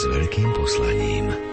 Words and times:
s 0.00 0.08
veľkým 0.08 0.48
poslaním. 0.56 1.49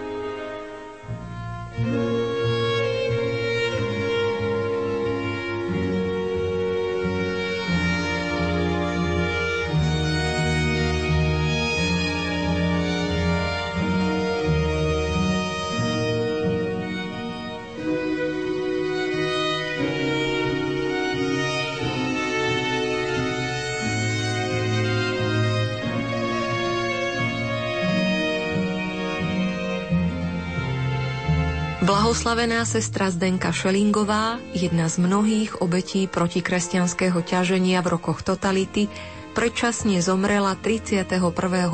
Blahoslavená 31.88 32.68
sestra 32.68 33.08
Zdenka 33.08 33.48
Šelingová, 33.48 34.36
jedna 34.52 34.92
z 34.92 35.00
mnohých 35.00 35.64
obetí 35.64 36.04
protikresťanského 36.04 37.16
ťaženia 37.24 37.80
v 37.80 37.96
rokoch 37.96 38.20
totality, 38.20 38.92
predčasne 39.32 39.96
zomrela 40.04 40.52
31. 40.52 41.16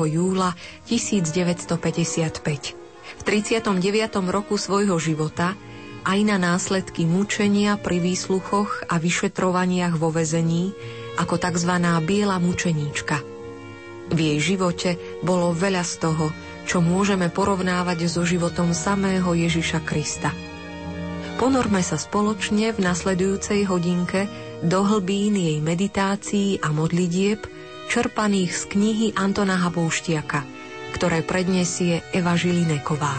júla 0.07 0.55
1955. 0.87 2.31
V 2.95 3.21
39. 3.27 3.75
roku 4.31 4.55
svojho 4.55 4.95
života 5.03 5.51
aj 6.07 6.19
na 6.23 6.39
následky 6.39 7.03
mučenia 7.03 7.75
pri 7.75 7.99
výsluchoch 7.99 8.87
a 8.87 8.95
vyšetrovaniach 8.95 9.99
vo 9.99 10.15
vezení 10.15 10.71
ako 11.19 11.35
tzv. 11.35 11.75
biela 12.07 12.39
mučeníčka. 12.39 13.19
V 14.15 14.15
jej 14.15 14.39
živote 14.39 14.95
bolo 15.27 15.51
veľa 15.51 15.83
z 15.83 15.93
toho, 15.99 16.31
čo 16.65 16.81
môžeme 16.81 17.29
porovnávať 17.29 18.09
so 18.09 18.25
životom 18.25 18.73
samého 18.73 19.31
Ježiša 19.31 19.85
Krista. 19.85 20.33
Ponorme 21.37 21.85
sa 21.85 21.95
spoločne 21.95 22.73
v 22.73 22.79
nasledujúcej 22.81 23.69
hodinke 23.69 24.25
do 24.65 24.81
hlbín 24.81 25.37
jej 25.37 25.61
meditácií 25.61 26.57
a 26.59 26.73
modlitieb, 26.73 27.43
čerpaných 27.85 28.51
z 28.55 28.63
knihy 28.73 29.07
Antona 29.13 29.61
Habouštiaka, 29.61 30.41
ktoré 30.95 31.21
predniesie 31.21 32.01
Eva 32.15 32.33
Žilineková. 32.33 33.13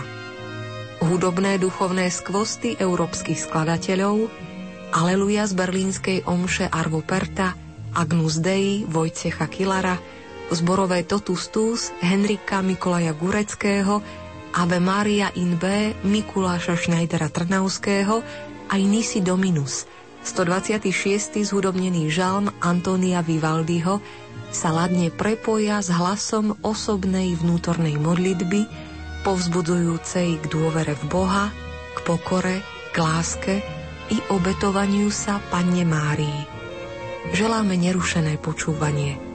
Hudobné 1.04 1.60
duchovné 1.60 2.08
skvosty 2.08 2.74
európskych 2.74 3.36
skladateľov, 3.36 4.32
Aleluja 4.96 5.44
z 5.44 5.52
berlínskej 5.58 6.18
omše 6.24 6.72
Arvo 6.72 7.04
Perta, 7.04 7.52
Agnus 7.92 8.40
Dei 8.40 8.86
Vojcecha 8.86 9.44
Kilara, 9.50 9.98
zborové 10.50 11.02
Totus 11.02 11.50
Tus 11.50 11.90
Henrika 11.98 12.62
Mikolaja 12.62 13.16
Gureckého, 13.16 14.02
Ave 14.56 14.78
Maria 14.80 15.28
in 15.36 15.58
B 15.58 15.92
Mikuláša 16.06 16.78
Schneidera 16.78 17.28
Trnavského 17.28 18.22
aj 18.72 18.80
Nisi 18.82 19.20
Dominus, 19.22 19.84
126. 20.26 21.38
zhudobnený 21.46 22.10
žalm 22.10 22.50
Antonia 22.58 23.22
Vivaldiho 23.22 24.02
sa 24.50 24.72
ladne 24.74 25.10
prepoja 25.10 25.82
s 25.82 25.90
hlasom 25.90 26.56
osobnej 26.62 27.34
vnútornej 27.36 27.98
modlitby, 27.98 28.66
povzbudzujúcej 29.26 30.38
k 30.40 30.44
dôvere 30.46 30.94
v 30.94 31.04
Boha, 31.10 31.50
k 31.94 31.98
pokore, 32.06 32.62
k 32.90 32.96
láske 32.96 33.54
i 34.14 34.18
obetovaniu 34.30 35.10
sa 35.10 35.42
Panne 35.50 35.82
Márii. 35.82 36.40
Želáme 37.34 37.74
nerušené 37.74 38.38
počúvanie. 38.38 39.25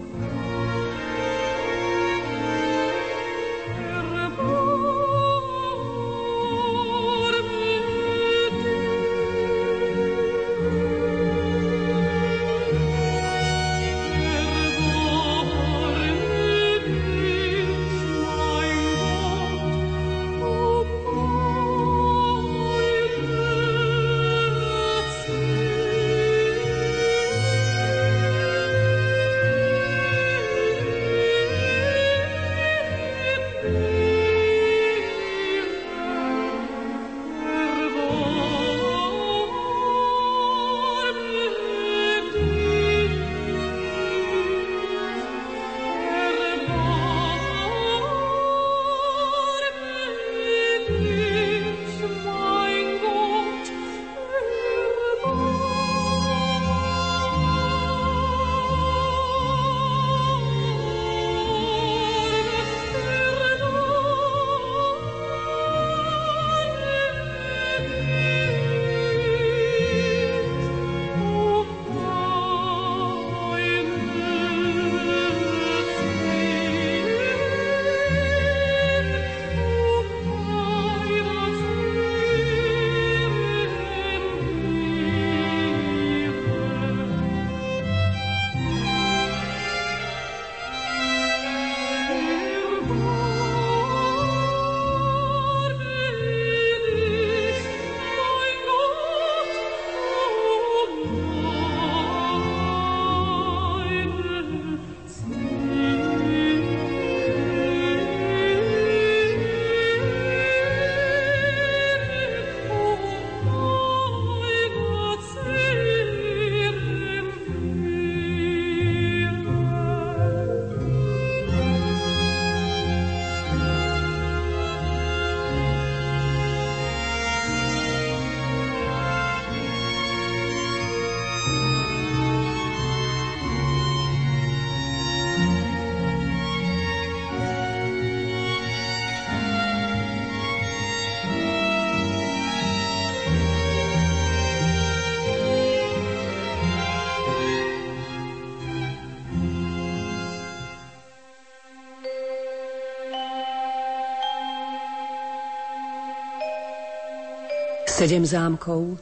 Sedem 158.01 158.25
zámkov, 158.25 158.97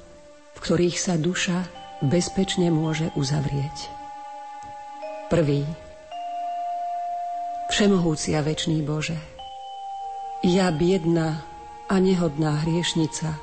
v 0.51 0.59
ktorých 0.59 0.99
sa 0.99 1.15
duša 1.15 1.71
bezpečne 2.03 2.67
môže 2.67 3.07
uzavrieť. 3.15 3.87
Prvý. 5.31 5.63
Všemohúci 7.71 8.35
a 8.35 8.43
večný 8.43 8.83
Bože, 8.83 9.15
ja 10.43 10.67
biedna 10.75 11.47
a 11.87 11.95
nehodná 11.95 12.59
hriešnica, 12.67 13.39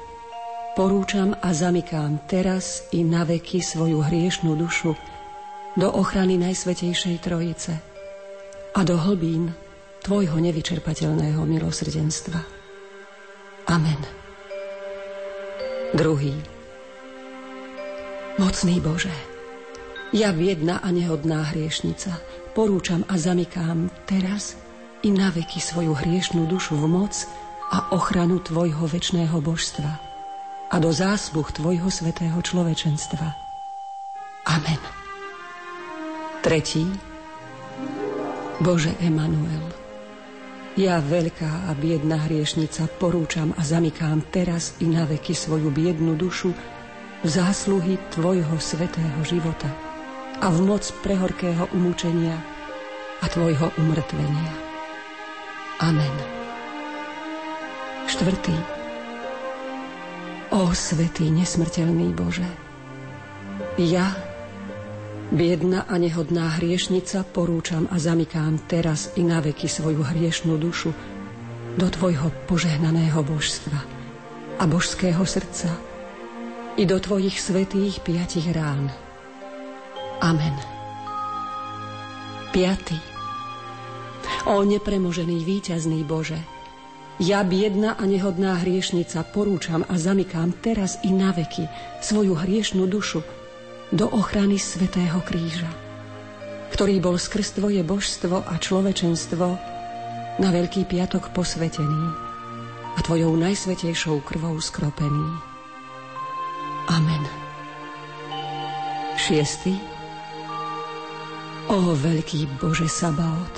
porúčam 0.76 1.32
a 1.40 1.56
zamykám 1.56 2.28
teraz 2.28 2.84
i 2.92 3.00
na 3.00 3.24
veky 3.24 3.64
svoju 3.64 4.04
hriešnú 4.04 4.60
dušu 4.60 4.92
do 5.72 5.88
ochrany 5.88 6.36
Najsvetejšej 6.36 7.16
Trojice 7.24 7.80
a 8.76 8.84
do 8.84 9.00
hlbín 9.00 9.56
Tvojho 10.04 10.36
nevyčerpateľného 10.36 11.40
milosrdenstva. 11.48 12.44
Amen. 13.72 14.25
Druhý. 15.94 16.34
Mocný 18.42 18.82
Bože, 18.82 19.14
ja 20.10 20.34
biedna 20.34 20.82
a 20.82 20.90
nehodná 20.90 21.54
hriešnica, 21.54 22.18
porúčam 22.58 23.06
a 23.06 23.14
zamykám 23.14 23.86
teraz 24.10 24.58
i 25.06 25.14
na 25.14 25.30
veky 25.30 25.62
svoju 25.62 25.94
hriešnú 25.94 26.50
dušu 26.50 26.74
v 26.74 26.90
moc 26.90 27.14
a 27.70 27.94
ochranu 27.94 28.42
Tvojho 28.42 28.82
väčšného 28.82 29.38
božstva 29.38 29.92
a 30.66 30.76
do 30.82 30.90
zásluh 30.90 31.46
Tvojho 31.54 31.86
svetého 31.86 32.38
človečenstva. 32.42 33.26
Amen. 34.50 34.82
Tretí. 36.42 36.82
Bože 38.58 38.90
Emanuel, 38.98 39.85
ja 40.76 41.00
veľká 41.00 41.69
a 41.69 41.75
biedna 41.75 42.20
hriešnica 42.28 42.84
porúčam 43.00 43.56
a 43.56 43.64
zamykám 43.64 44.28
teraz 44.28 44.76
i 44.84 44.87
na 44.93 45.08
veky 45.08 45.32
svoju 45.32 45.73
biednu 45.73 46.12
dušu 46.20 46.52
v 47.25 47.28
zásluhy 47.28 47.96
Tvojho 48.12 48.61
svetého 48.61 49.20
života 49.25 49.73
a 50.37 50.52
v 50.52 50.58
moc 50.69 50.84
prehorkého 51.00 51.73
umúčenia 51.73 52.37
a 53.25 53.26
Tvojho 53.32 53.73
umrtvenia. 53.81 54.52
Amen. 55.81 56.14
Štvrtý. 58.05 58.56
O 60.52 60.76
svetý 60.76 61.32
nesmrteľný 61.32 62.12
Bože, 62.12 62.46
ja, 63.81 64.12
biedna 65.32 65.87
a 65.90 65.99
nehodná 65.99 66.58
hriešnica, 66.61 67.26
porúčam 67.34 67.90
a 67.90 67.99
zamykám 67.99 68.67
teraz 68.70 69.14
i 69.19 69.23
na 69.26 69.43
veky 69.43 69.67
svoju 69.67 70.02
hriešnú 70.02 70.55
dušu 70.58 70.90
do 71.76 71.87
Tvojho 71.90 72.31
požehnaného 72.46 73.20
božstva 73.26 73.81
a 74.56 74.64
božského 74.64 75.23
srdca 75.26 75.75
i 76.76 76.84
do 76.87 76.96
Tvojich 77.00 77.37
svetých 77.37 78.00
piatich 78.00 78.49
rán. 78.55 78.88
Amen. 80.23 80.55
Piatý. 82.55 82.96
O 84.46 84.62
nepremožený 84.62 85.43
víťazný 85.43 86.06
Bože, 86.06 86.38
ja, 87.17 87.40
biedna 87.40 87.96
a 87.96 88.05
nehodná 88.05 88.61
hriešnica, 88.61 89.25
porúčam 89.32 89.81
a 89.88 89.96
zamykám 89.96 90.52
teraz 90.61 91.00
i 91.00 91.08
na 91.17 91.32
veky 91.32 91.64
svoju 92.05 92.37
hriešnú 92.37 92.84
dušu 92.84 93.25
do 93.94 94.10
ochrany 94.10 94.58
Svetého 94.58 95.22
kríža, 95.22 95.70
ktorý 96.74 96.98
bol 96.98 97.16
skrz 97.20 97.60
Tvoje 97.60 97.86
božstvo 97.86 98.42
a 98.42 98.54
človečenstvo 98.58 99.46
na 100.42 100.48
Veľký 100.50 100.90
piatok 100.90 101.30
posvetený 101.30 102.04
a 102.96 102.98
Tvojou 103.04 103.36
najsvetejšou 103.38 104.24
krvou 104.26 104.58
skropený. 104.58 105.28
Amen. 106.90 107.22
Šiestý. 109.16 109.74
O 111.66 111.98
veľký 111.98 112.46
Bože 112.62 112.86
Sabaot, 112.86 113.54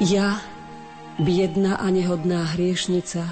ja, 0.00 0.40
biedna 1.20 1.76
a 1.76 1.92
nehodná 1.92 2.56
hriešnica, 2.56 3.28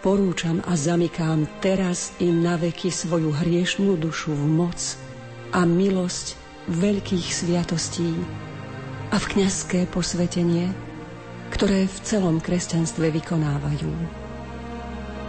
porúčam 0.00 0.64
a 0.64 0.76
zamykám 0.76 1.44
teraz 1.60 2.16
i 2.20 2.32
na 2.32 2.56
veky 2.56 2.88
svoju 2.88 3.36
hriešnú 3.36 4.00
dušu 4.00 4.32
v 4.32 4.44
moc 4.48 4.80
a 5.52 5.68
milosť 5.68 6.36
veľkých 6.72 7.28
sviatostí 7.28 8.16
a 9.12 9.16
v 9.20 9.26
kňazské 9.36 9.84
posvetenie, 9.92 10.72
ktoré 11.52 11.84
v 11.84 11.96
celom 12.00 12.40
kresťanstve 12.40 13.12
vykonávajú. 13.20 13.92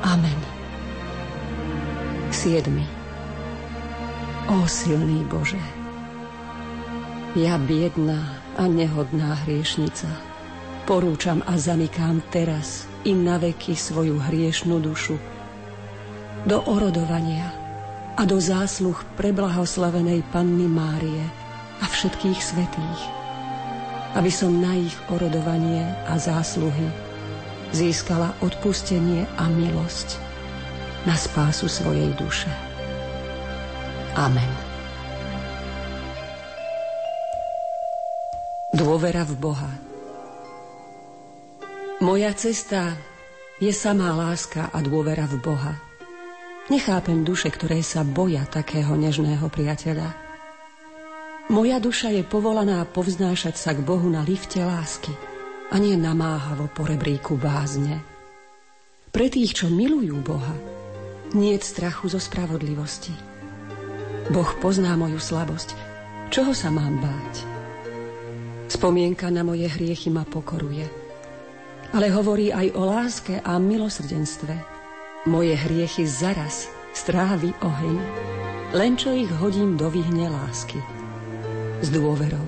Amen. 0.08 0.40
7. 2.32 2.64
O 4.50 4.58
silný 4.66 5.28
Bože, 5.28 5.60
ja 7.36 7.56
biedná 7.60 8.40
a 8.56 8.68
nehodná 8.68 9.36
hriešnica, 9.48 10.08
porúčam 10.88 11.40
a 11.48 11.56
zamykám 11.56 12.20
teraz 12.32 12.91
i 13.02 13.18
na 13.18 13.42
veky 13.42 13.74
svoju 13.74 14.22
hriešnú 14.22 14.78
dušu 14.78 15.18
do 16.46 16.58
orodovania 16.66 17.50
a 18.18 18.26
do 18.26 18.38
zásluh 18.38 18.98
preblahoslavenej 19.18 20.26
Panny 20.30 20.70
Márie 20.70 21.26
a 21.82 21.86
všetkých 21.90 22.40
svetých, 22.42 23.02
aby 24.14 24.30
som 24.30 24.54
na 24.62 24.78
ich 24.78 24.94
orodovanie 25.10 25.86
a 26.06 26.18
zásluhy 26.18 26.90
získala 27.72 28.36
odpustenie 28.44 29.26
a 29.40 29.48
milosť 29.48 30.20
na 31.08 31.18
spásu 31.18 31.66
svojej 31.66 32.14
duše. 32.20 32.52
Amen. 34.14 34.52
Dôvera 38.76 39.24
v 39.24 39.34
Boha 39.40 39.91
moja 42.02 42.34
cesta 42.34 42.98
je 43.62 43.70
samá 43.70 44.18
láska 44.18 44.74
a 44.74 44.82
dôvera 44.82 45.30
v 45.30 45.38
Boha. 45.38 45.78
Nechápem 46.74 47.22
duše, 47.22 47.54
ktoré 47.54 47.86
sa 47.86 48.02
boja 48.02 48.42
takého 48.50 48.98
nežného 48.98 49.46
priateľa. 49.54 50.10
Moja 51.54 51.78
duša 51.78 52.10
je 52.10 52.26
povolaná 52.26 52.82
povznášať 52.90 53.54
sa 53.54 53.78
k 53.78 53.86
Bohu 53.86 54.10
na 54.10 54.26
lifte 54.26 54.66
lásky 54.66 55.14
a 55.70 55.78
nie 55.78 55.94
namáhavo 55.94 56.74
po 56.74 56.90
rebríku 56.90 57.38
bázne. 57.38 58.02
Pre 59.14 59.28
tých, 59.30 59.62
čo 59.62 59.68
milujú 59.70 60.18
Boha, 60.26 60.56
nie 61.38 61.54
strachu 61.62 62.10
zo 62.10 62.18
spravodlivosti. 62.18 63.14
Boh 64.34 64.52
pozná 64.58 64.98
moju 64.98 65.22
slabosť. 65.22 65.78
Čoho 66.34 66.56
sa 66.56 66.72
mám 66.74 66.98
báť? 66.98 67.34
Spomienka 68.72 69.28
na 69.28 69.44
moje 69.44 69.68
hriechy 69.70 70.10
ma 70.10 70.24
pokoruje– 70.26 70.88
ale 71.92 72.08
hovorí 72.12 72.52
aj 72.56 72.68
o 72.76 72.84
láske 72.88 73.40
a 73.44 73.60
milosrdenstve. 73.60 74.56
Moje 75.28 75.54
hriechy 75.54 76.08
zaraz 76.08 76.72
strávi 76.96 77.52
oheň, 77.62 77.98
len 78.74 78.96
čo 78.96 79.12
ich 79.12 79.30
hodím 79.40 79.76
do 79.76 79.92
vyhne 79.92 80.32
lásky. 80.32 80.80
S 81.84 81.92
dôverou. 81.92 82.48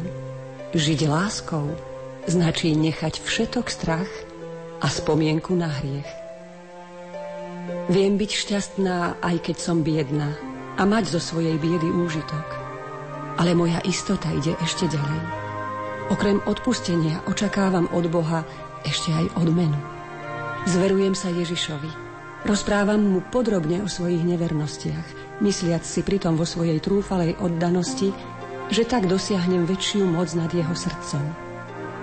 Žiť 0.74 1.00
láskou 1.06 1.70
značí 2.26 2.74
nechať 2.74 3.22
všetok 3.22 3.68
strach 3.70 4.10
a 4.82 4.88
spomienku 4.90 5.54
na 5.54 5.70
hriech. 5.70 6.12
Viem 7.92 8.16
byť 8.16 8.32
šťastná, 8.32 9.20
aj 9.20 9.36
keď 9.44 9.58
som 9.60 9.84
biedná 9.84 10.34
a 10.80 10.88
mať 10.88 11.14
zo 11.14 11.20
svojej 11.20 11.60
biedy 11.60 11.88
úžitok. 11.88 12.48
Ale 13.38 13.54
moja 13.54 13.84
istota 13.84 14.32
ide 14.32 14.56
ešte 14.64 14.88
ďalej. 14.88 15.22
Okrem 16.12 16.40
odpustenia 16.44 17.24
očakávam 17.28 17.88
od 17.96 18.06
Boha 18.12 18.44
ešte 18.88 19.12
aj 19.12 19.36
odmenu. 19.40 19.76
Zverujem 20.64 21.12
sa 21.12 21.28
Ježišovi. 21.28 21.92
Rozprávam 22.44 23.00
mu 23.00 23.20
podrobne 23.24 23.84
o 23.84 23.88
svojich 23.88 24.24
nevernostiach, 24.24 25.40
mysliac 25.40 25.84
si 25.88 26.04
pritom 26.04 26.36
vo 26.36 26.44
svojej 26.44 26.80
trúfalej 26.84 27.40
oddanosti, 27.40 28.12
že 28.68 28.84
tak 28.84 29.08
dosiahnem 29.08 29.64
väčšiu 29.64 30.04
moc 30.08 30.32
nad 30.36 30.52
jeho 30.52 30.72
srdcom. 30.72 31.24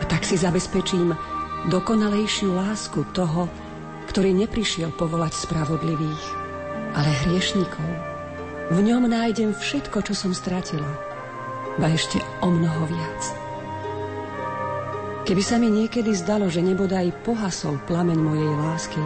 A 0.01 0.05
tak 0.09 0.25
si 0.25 0.41
zabezpečím 0.41 1.13
dokonalejšiu 1.69 2.57
lásku 2.57 3.05
toho, 3.13 3.49
ktorý 4.09 4.33
neprišiel 4.33 4.93
povolať 4.97 5.37
spravodlivých, 5.45 6.25
ale 6.97 7.11
hriešníkov. 7.25 7.89
V 8.71 8.79
ňom 8.81 9.13
nájdem 9.13 9.53
všetko, 9.53 10.09
čo 10.09 10.15
som 10.17 10.33
stratila, 10.33 10.89
ba 11.77 11.93
ešte 11.93 12.21
o 12.41 12.49
mnoho 12.49 12.89
viac. 12.89 13.50
Keby 15.31 15.47
sa 15.47 15.63
mi 15.63 15.71
niekedy 15.71 16.11
zdalo, 16.11 16.51
že 16.51 16.59
nebodaj 16.59 17.15
pohasol 17.23 17.79
plameň 17.87 18.19
mojej 18.19 18.51
lásky, 18.51 18.99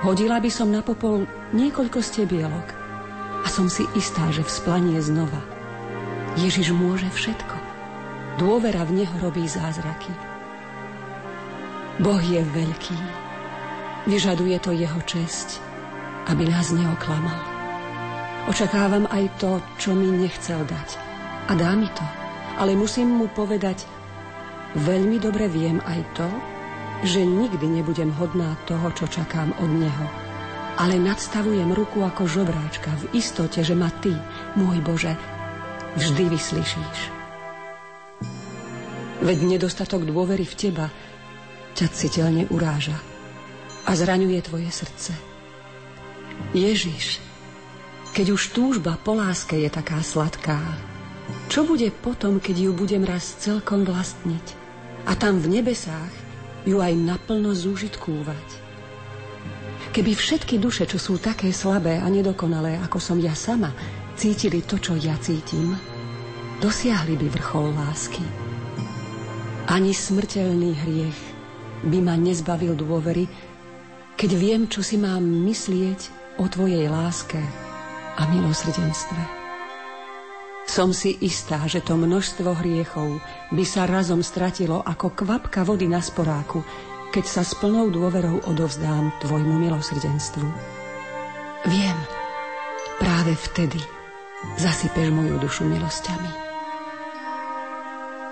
hodila 0.00 0.40
by 0.40 0.48
som 0.48 0.72
na 0.72 0.80
popol 0.80 1.28
niekoľko 1.52 2.00
stebielok 2.00 2.72
a 3.44 3.46
som 3.52 3.68
si 3.68 3.84
istá, 3.92 4.32
že 4.32 4.48
vzplanie 4.48 4.96
znova. 5.04 5.44
Ježiš 6.40 6.72
môže 6.72 7.04
všetko. 7.12 7.52
Dôvera 8.40 8.80
v 8.88 9.04
Neho 9.04 9.12
robí 9.20 9.44
zázraky. 9.44 10.08
Boh 12.00 12.22
je 12.24 12.40
veľký. 12.40 12.96
Vyžaduje 14.08 14.56
to 14.56 14.72
Jeho 14.72 15.04
česť, 15.04 15.60
aby 16.32 16.48
nás 16.48 16.72
neoklamal. 16.72 17.40
Očakávam 18.48 19.04
aj 19.12 19.28
to, 19.36 19.60
čo 19.76 19.92
mi 19.92 20.16
nechcel 20.16 20.64
dať. 20.64 20.96
A 21.44 21.60
dá 21.60 21.76
mi 21.76 21.92
to. 21.92 22.06
Ale 22.56 22.72
musím 22.72 23.20
mu 23.20 23.28
povedať, 23.28 23.84
Veľmi 24.72 25.20
dobre 25.20 25.52
viem 25.52 25.84
aj 25.84 26.00
to, 26.16 26.28
že 27.04 27.20
nikdy 27.20 27.68
nebudem 27.68 28.08
hodná 28.16 28.56
toho, 28.64 28.88
čo 28.96 29.04
čakám 29.04 29.52
od 29.60 29.68
Neho. 29.68 30.06
Ale 30.80 30.96
nadstavujem 30.96 31.68
ruku 31.76 32.00
ako 32.00 32.24
žobráčka 32.24 32.88
v 33.04 33.20
istote, 33.20 33.60
že 33.60 33.76
ma 33.76 33.92
Ty, 34.00 34.16
môj 34.56 34.80
Bože, 34.80 35.12
vždy 36.00 36.24
vyslyšíš. 36.32 36.98
Veď 39.20 39.38
nedostatok 39.44 40.08
dôvery 40.08 40.48
v 40.48 40.56
Teba 40.56 40.88
ťa 41.76 41.86
citeľne 41.92 42.48
uráža 42.48 42.96
a 43.84 43.90
zraňuje 43.92 44.40
tvoje 44.40 44.72
srdce. 44.72 45.12
Ježiš, 46.56 47.20
keď 48.16 48.26
už 48.32 48.56
túžba 48.56 48.96
po 48.96 49.12
láske 49.12 49.60
je 49.60 49.68
taká 49.68 50.00
sladká, 50.00 50.64
čo 51.52 51.68
bude 51.68 51.92
potom, 51.92 52.40
keď 52.40 52.56
ju 52.56 52.70
budem 52.72 53.04
raz 53.04 53.36
celkom 53.36 53.84
vlastniť 53.84 54.61
a 55.06 55.12
tam 55.18 55.42
v 55.42 55.58
nebesách 55.58 56.14
ju 56.62 56.78
aj 56.78 56.94
naplno 56.94 57.54
zúžitkúvať? 57.54 58.48
Keby 59.92 60.12
všetky 60.16 60.56
duše, 60.56 60.88
čo 60.88 60.96
sú 60.96 61.20
také 61.20 61.52
slabé 61.52 62.00
a 62.00 62.08
nedokonalé, 62.08 62.80
ako 62.80 62.96
som 62.96 63.18
ja 63.20 63.36
sama, 63.36 63.74
cítili 64.16 64.64
to, 64.64 64.80
čo 64.80 64.96
ja 64.96 65.18
cítim, 65.20 65.76
dosiahli 66.64 67.18
by 67.18 67.28
vrchol 67.28 67.76
lásky. 67.76 68.24
Ani 69.68 69.92
smrteľný 69.92 70.72
hriech 70.80 71.20
by 71.84 71.98
ma 72.00 72.14
nezbavil 72.16 72.72
dôvery, 72.78 73.26
keď 74.16 74.30
viem, 74.38 74.62
čo 74.70 74.80
si 74.80 74.96
mám 74.96 75.20
myslieť 75.20 76.00
o 76.40 76.46
tvojej 76.46 76.88
láske 76.88 77.42
a 78.16 78.22
milosrdenstve. 78.32 79.41
Som 80.66 80.94
si 80.94 81.18
istá, 81.20 81.58
že 81.66 81.82
to 81.82 81.98
množstvo 81.98 82.62
hriechov 82.62 83.18
by 83.50 83.64
sa 83.66 83.84
razom 83.84 84.22
stratilo 84.22 84.80
ako 84.86 85.12
kvapka 85.12 85.66
vody 85.66 85.90
na 85.90 85.98
sporáku, 85.98 86.62
keď 87.12 87.24
sa 87.28 87.42
s 87.44 87.52
plnou 87.58 87.92
dôverou 87.92 88.40
odovzdám 88.48 89.12
tvojmu 89.20 89.68
milosrdenstvu. 89.68 90.46
Viem, 91.68 91.98
práve 92.96 93.36
vtedy 93.36 93.78
zasypeš 94.56 95.12
moju 95.12 95.36
dušu 95.38 95.68
milosťami. 95.68 96.32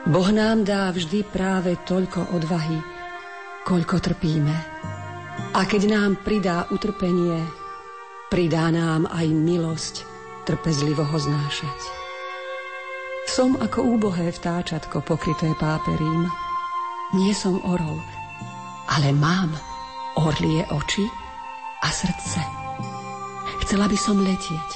Boh 0.09 0.31
nám 0.33 0.65
dá 0.65 0.89
vždy 0.91 1.29
práve 1.29 1.77
toľko 1.85 2.33
odvahy, 2.33 2.81
koľko 3.69 4.01
trpíme. 4.01 4.57
A 5.53 5.61
keď 5.69 5.93
nám 5.93 6.25
pridá 6.25 6.65
utrpenie, 6.73 7.45
pridá 8.33 8.73
nám 8.73 9.05
aj 9.13 9.29
milosť 9.29 9.95
trpezlivo 10.49 11.05
ho 11.05 11.19
znášať. 11.21 12.00
Som 13.31 13.55
ako 13.63 13.95
úbohé 13.95 14.35
vtáčatko 14.35 15.07
pokryté 15.07 15.55
páperím. 15.55 16.27
Nie 17.15 17.31
som 17.31 17.63
orol, 17.63 18.03
ale 18.91 19.15
mám 19.15 19.55
orlie 20.19 20.67
oči 20.67 21.07
a 21.79 21.95
srdce. 21.95 22.43
Chcela 23.63 23.87
by 23.87 23.95
som 23.95 24.19
letieť. 24.19 24.71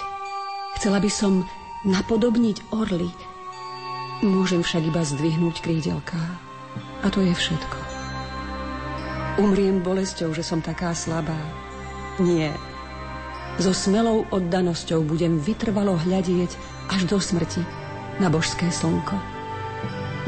Chcela 0.78 1.02
by 1.02 1.10
som 1.10 1.42
napodobniť 1.82 2.70
orly. 2.70 3.10
Môžem 4.22 4.62
však 4.62 4.86
iba 4.86 5.02
zdvihnúť 5.02 5.58
krídelka. 5.58 6.22
A 7.02 7.10
to 7.10 7.26
je 7.26 7.34
všetko. 7.34 7.78
Umriem 9.42 9.82
bolesťou, 9.82 10.30
že 10.30 10.46
som 10.46 10.62
taká 10.62 10.94
slabá. 10.94 11.42
Nie. 12.22 12.54
So 13.58 13.74
smelou 13.74 14.30
oddanosťou 14.30 15.02
budem 15.02 15.42
vytrvalo 15.42 15.98
hľadieť 15.98 16.54
až 16.94 17.10
do 17.10 17.18
smrti 17.18 17.82
na 18.18 18.30
božské 18.30 18.70
slnko. 18.70 19.16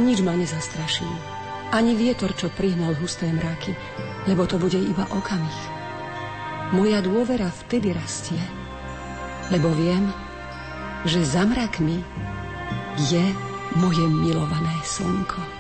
Nič 0.03 0.21
ma 0.21 0.37
nezastraší 0.37 1.37
ani 1.75 1.99
vietor, 1.99 2.31
čo 2.37 2.53
prihnal 2.53 2.95
husté 2.99 3.27
mraky, 3.31 3.75
lebo 4.31 4.47
to 4.47 4.61
bude 4.61 4.79
iba 4.79 5.07
okamih. 5.11 5.61
Moja 6.75 7.03
dôvera 7.03 7.51
vtedy 7.51 7.95
rastie, 7.95 8.43
lebo 9.51 9.71
viem, 9.75 10.11
že 11.07 11.23
za 11.23 11.47
mrakmi 11.47 12.03
je 13.11 13.25
moje 13.79 14.03
milované 14.03 14.75
slnko. 14.83 15.56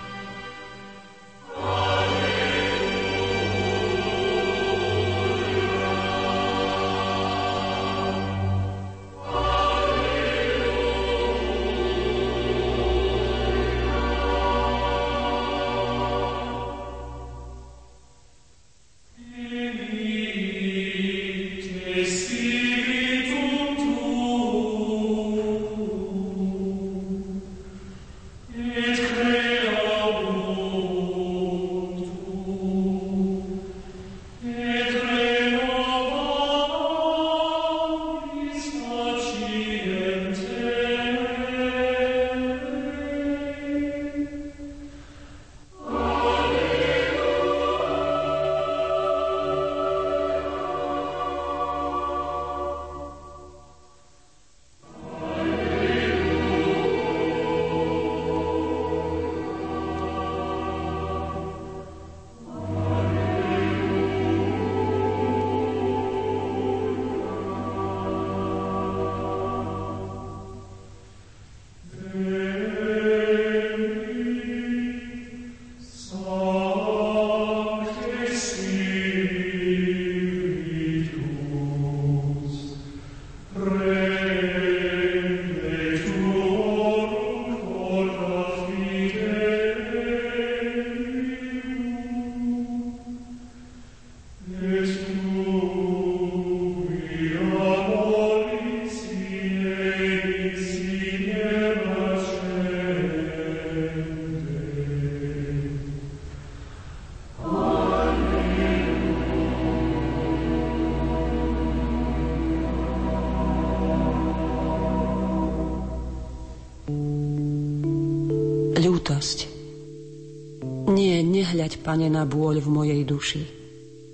Pane, 121.86 122.10
na 122.10 122.26
bôľ 122.26 122.58
v 122.58 122.68
mojej 122.68 123.02
duši 123.06 123.42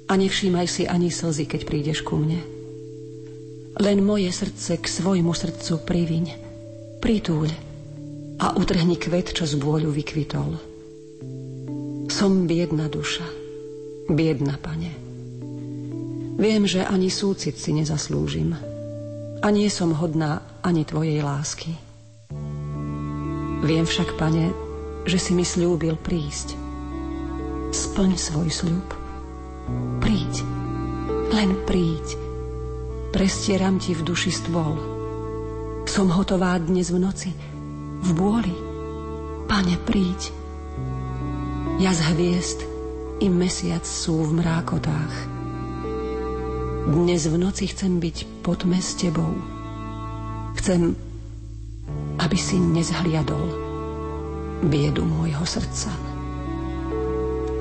a 0.05 0.13
nevšímaj 0.13 0.69
si 0.69 0.85
ani 0.85 1.09
slzy, 1.09 1.49
keď 1.49 1.61
prídeš 1.65 2.05
ku 2.05 2.21
mne. 2.21 2.45
Len 3.81 4.05
moje 4.05 4.29
srdce 4.29 4.77
k 4.77 4.85
svojmu 4.85 5.33
srdcu 5.33 5.81
priviň, 5.81 6.25
pritúľ 7.01 7.49
a 8.45 8.53
utrhni 8.61 9.01
kvet, 9.01 9.33
čo 9.33 9.49
z 9.49 9.57
bôľu 9.57 9.89
vykvitol. 9.89 10.61
Som 12.13 12.45
biedna 12.45 12.93
duša, 12.93 13.25
biedna, 14.13 14.61
pane. 14.61 14.93
Viem, 16.37 16.69
že 16.69 16.85
ani 16.85 17.09
súcit 17.09 17.57
si 17.57 17.73
nezaslúžim 17.73 18.53
a 19.41 19.47
nie 19.49 19.73
som 19.73 19.97
hodná 19.97 20.45
ani 20.61 20.85
tvojej 20.85 21.25
lásky. 21.25 21.73
Viem 23.65 23.89
však, 23.89 24.21
pane, 24.21 24.53
že 25.09 25.17
si 25.17 25.33
mi 25.33 25.47
slúbil 25.47 25.97
prísť 25.97 26.62
splň 27.73 28.21
svoj 28.21 28.49
sľub. 28.53 28.89
Príď, 30.05 30.45
len 31.33 31.57
príď. 31.65 32.21
Prestieram 33.17 33.81
ti 33.81 33.97
v 33.97 34.05
duši 34.05 34.29
stôl. 34.29 34.77
Som 35.89 36.13
hotová 36.13 36.61
dnes 36.61 36.93
v 36.93 37.01
noci, 37.01 37.33
v 38.05 38.11
bôli. 38.13 38.53
Pane, 39.49 39.81
príď. 39.89 40.33
Ja 41.81 41.97
z 41.97 42.01
hviezd 42.13 42.61
i 43.25 43.33
mesiac 43.33 43.89
sú 43.89 44.21
v 44.21 44.45
mrákotách. 44.45 45.15
Dnes 46.93 47.25
v 47.25 47.37
noci 47.41 47.73
chcem 47.73 47.97
byť 47.97 48.45
pod 48.45 48.69
s 48.69 49.01
tebou. 49.01 49.33
Chcem, 50.61 50.93
aby 52.21 52.37
si 52.37 52.61
nezhliadol 52.61 53.49
biedu 54.63 55.03
môjho 55.03 55.43
srdca 55.43 56.12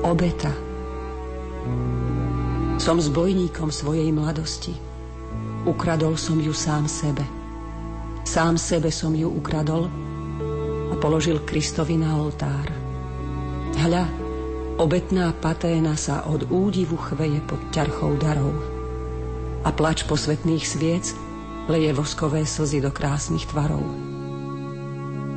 obeta 0.02 0.50
Som 2.82 2.98
zbojníkom 2.98 3.70
svojej 3.70 4.10
mladosti. 4.10 4.74
Ukradol 5.62 6.18
som 6.18 6.42
ju 6.42 6.50
sám 6.50 6.90
sebe. 6.90 7.22
Sám 8.26 8.58
sebe 8.58 8.90
som 8.90 9.14
ju 9.14 9.30
ukradol 9.30 9.86
a 10.90 10.94
položil 10.98 11.38
Kristovi 11.46 11.94
na 11.94 12.18
oltár. 12.18 12.66
Hľa, 13.78 14.10
obetná 14.82 15.30
paténa 15.38 15.94
sa 15.94 16.26
od 16.26 16.50
údivu 16.50 16.98
chveje 16.98 17.38
pod 17.46 17.62
ťarchou 17.70 18.18
darov. 18.18 18.50
A 19.62 19.70
plač 19.70 20.02
posvetných 20.02 20.66
sviec 20.66 21.14
leje 21.70 21.94
voskové 21.94 22.42
slzy 22.42 22.82
do 22.82 22.90
krásnych 22.90 23.46
tvarov. 23.46 23.86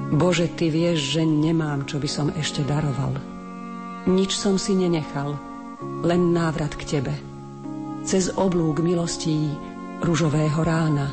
Bože, 0.09 0.49
Ty 0.49 0.73
vieš, 0.73 1.21
že 1.21 1.21
nemám, 1.21 1.85
čo 1.85 2.01
by 2.01 2.09
som 2.09 2.33
ešte 2.33 2.65
daroval. 2.65 3.34
Nič 4.05 4.37
som 4.37 4.61
si 4.61 4.77
nenechal, 4.77 5.37
len 6.05 6.33
návrat 6.33 6.77
k 6.77 6.97
Tebe– 6.97 7.15
cez 8.05 8.29
oblúk 8.37 8.85
milostí 8.85 9.49
ružového 10.05 10.61
rána, 10.61 11.09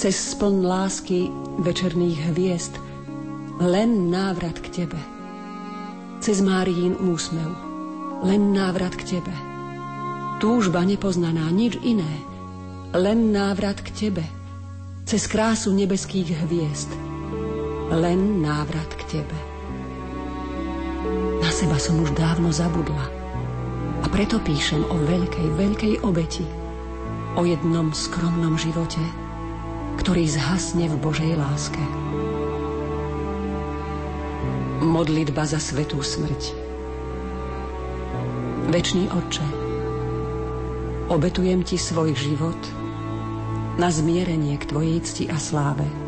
cez 0.00 0.16
spln 0.16 0.64
lásky 0.64 1.28
večerných 1.60 2.32
hviezd, 2.32 2.80
len 3.60 4.08
návrat 4.08 4.56
k 4.56 4.72
Tebe. 4.72 5.00
Cez 6.24 6.40
Máriín 6.40 6.96
úsmev, 6.96 7.52
len 8.24 8.56
návrat 8.56 8.96
k 8.96 9.20
Tebe. 9.20 9.34
Túžba 10.40 10.80
nepoznaná, 10.88 11.44
nič 11.52 11.76
iné, 11.84 12.24
len 12.96 13.28
návrat 13.28 13.84
k 13.84 13.92
Tebe. 13.92 14.24
Cez 15.04 15.28
krásu 15.28 15.76
nebeských 15.76 16.40
hviezd, 16.48 16.88
len 17.92 18.40
návrat 18.40 18.88
k 18.96 19.20
Tebe. 19.20 19.47
Seba 21.58 21.74
som 21.74 21.98
už 21.98 22.14
dávno 22.14 22.54
zabudla 22.54 23.10
a 23.98 24.06
preto 24.06 24.38
píšem 24.38 24.78
o 24.78 24.94
veľkej, 24.94 25.58
veľkej 25.58 25.94
obeti, 26.06 26.46
o 27.34 27.42
jednom 27.42 27.90
skromnom 27.90 28.54
živote, 28.54 29.02
ktorý 29.98 30.22
zhasne 30.30 30.86
v 30.86 30.94
Božej 31.02 31.34
láske. 31.34 31.82
Modlitba 34.86 35.50
za 35.50 35.58
svetú 35.58 35.98
smrť. 35.98 36.54
Večný 38.70 39.10
Otče, 39.10 39.46
obetujem 41.10 41.66
Ti 41.66 41.74
svoj 41.74 42.14
život 42.14 42.62
na 43.82 43.90
zmierenie 43.90 44.62
k 44.62 44.68
Tvojej 44.70 45.02
cti 45.02 45.24
a 45.26 45.34
sláve. 45.42 46.07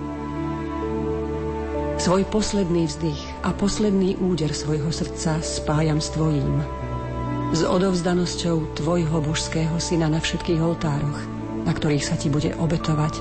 Svoj 2.00 2.24
posledný 2.32 2.88
vzdych 2.88 3.44
a 3.44 3.52
posledný 3.52 4.16
úder 4.24 4.56
svojho 4.56 4.88
srdca 4.88 5.36
spájam 5.44 6.00
s 6.00 6.08
Tvojím 6.16 6.64
s 7.52 7.60
odovzdanosťou 7.60 8.72
Tvojho 8.72 9.20
božského 9.20 9.76
syna 9.76 10.08
na 10.08 10.16
všetkých 10.16 10.64
oltároch, 10.64 11.20
na 11.68 11.76
ktorých 11.76 12.00
sa 12.00 12.16
Ti 12.16 12.32
bude 12.32 12.56
obetovať 12.56 13.20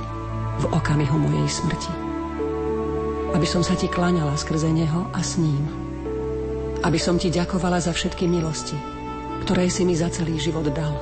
v 0.63 0.65
okamihu 0.71 1.17
mojej 1.19 1.59
smrti. 1.59 1.91
Aby 3.35 3.43
som 3.43 3.67
sa 3.67 3.75
Ti 3.75 3.91
kláňala 3.91 4.39
skrze 4.39 4.71
Neho 4.71 5.11
a 5.11 5.19
s 5.19 5.35
ním. 5.35 5.59
Aby 6.79 7.03
som 7.03 7.19
Ti 7.19 7.35
ďakovala 7.35 7.83
za 7.83 7.91
všetky 7.91 8.31
milosti, 8.31 8.79
ktoré 9.43 9.67
si 9.67 9.83
mi 9.83 9.91
za 9.91 10.07
celý 10.07 10.39
život 10.39 10.71
dal. 10.71 10.95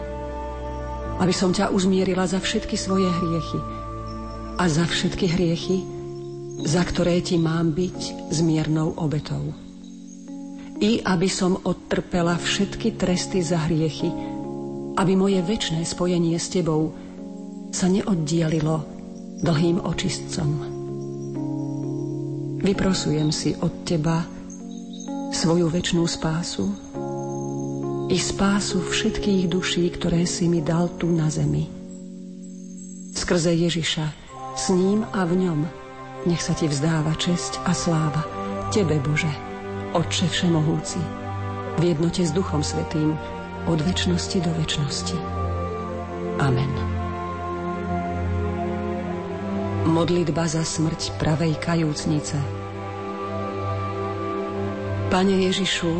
Aby 1.22 1.36
som 1.36 1.54
ťa 1.54 1.70
uzmierila 1.70 2.26
za 2.26 2.42
všetky 2.42 2.74
svoje 2.74 3.06
hriechy 3.06 3.60
a 4.58 4.66
za 4.66 4.82
všetky 4.82 5.30
hriechy, 5.30 5.97
za 6.62 6.82
ktoré 6.82 7.22
Ti 7.22 7.38
mám 7.38 7.74
byť 7.74 8.32
zmiernou 8.34 8.98
obetou 8.98 9.68
i 10.78 11.02
aby 11.02 11.26
som 11.26 11.58
odtrpela 11.58 12.38
všetky 12.38 13.02
tresty 13.02 13.42
za 13.42 13.58
hriechy, 13.66 14.14
aby 14.98 15.14
moje 15.18 15.42
väčšné 15.42 15.82
spojenie 15.82 16.38
s 16.38 16.54
Tebou 16.54 16.94
sa 17.74 17.90
neoddialilo 17.90 18.86
dlhým 19.42 19.82
očistcom. 19.82 20.50
Vyprosujem 22.62 23.30
si 23.34 23.58
od 23.58 23.86
Teba 23.86 24.22
svoju 25.34 25.70
väčšnú 25.70 26.06
spásu 26.06 26.66
i 28.08 28.18
spásu 28.18 28.80
všetkých 28.80 29.50
duší, 29.52 29.86
ktoré 29.98 30.24
si 30.30 30.48
mi 30.48 30.62
dal 30.64 30.94
tu 30.96 31.10
na 31.12 31.28
zemi. 31.28 31.68
Skrze 33.18 33.52
Ježiša, 33.52 34.06
s 34.56 34.70
ním 34.72 35.04
a 35.12 35.26
v 35.26 35.34
ňom, 35.42 35.60
nech 36.26 36.42
sa 36.42 36.58
Ti 36.58 36.66
vzdáva 36.66 37.14
česť 37.14 37.62
a 37.68 37.76
sláva, 37.76 38.26
Tebe, 38.74 38.98
Bože. 39.04 39.30
Otče 39.96 40.28
Všemohúci, 40.28 41.00
v 41.80 41.96
jednote 41.96 42.20
s 42.20 42.36
Duchom 42.36 42.60
Svetým, 42.60 43.16
od 43.72 43.80
väčšnosti 43.80 44.38
do 44.44 44.52
väčšnosti. 44.60 45.18
Amen. 46.44 46.72
Modlitba 49.88 50.44
za 50.46 50.68
smrť 50.68 51.16
pravej 51.16 51.56
kajúcnice. 51.58 52.36
Pane 55.08 55.36
Ježišu, 55.48 55.92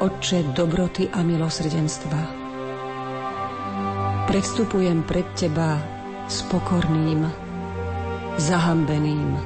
Otče 0.00 0.56
dobroty 0.56 1.12
a 1.12 1.20
milosrdenstva, 1.20 2.20
predstupujem 4.26 5.04
pred 5.04 5.28
Teba 5.36 5.76
s 6.26 6.40
pokorným, 6.48 7.43
zahambeným 8.38 9.38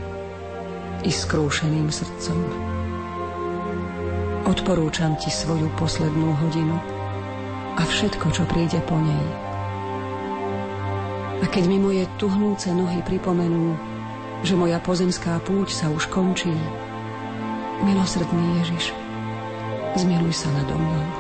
i 1.05 1.11
skrúšeným 1.13 1.93
srdcom. 1.93 2.39
Odporúčam 4.49 5.13
ti 5.21 5.29
svoju 5.29 5.69
poslednú 5.77 6.33
hodinu 6.41 6.77
a 7.77 7.83
všetko, 7.85 8.33
čo 8.33 8.43
príde 8.49 8.81
po 8.89 8.97
nej. 8.97 9.27
A 11.39 11.47
keď 11.47 11.65
mi 11.71 11.79
moje 11.79 12.09
tuhnúce 12.19 12.73
nohy 12.73 13.05
pripomenú, 13.05 13.77
že 14.43 14.59
moja 14.59 14.83
pozemská 14.83 15.39
púť 15.45 15.71
sa 15.71 15.87
už 15.93 16.11
končí, 16.11 16.51
milosrdný 17.85 18.63
Ježiš, 18.63 18.91
zmiluj 19.95 20.35
sa 20.35 20.51
nado 20.51 20.75
mnou. 20.75 21.18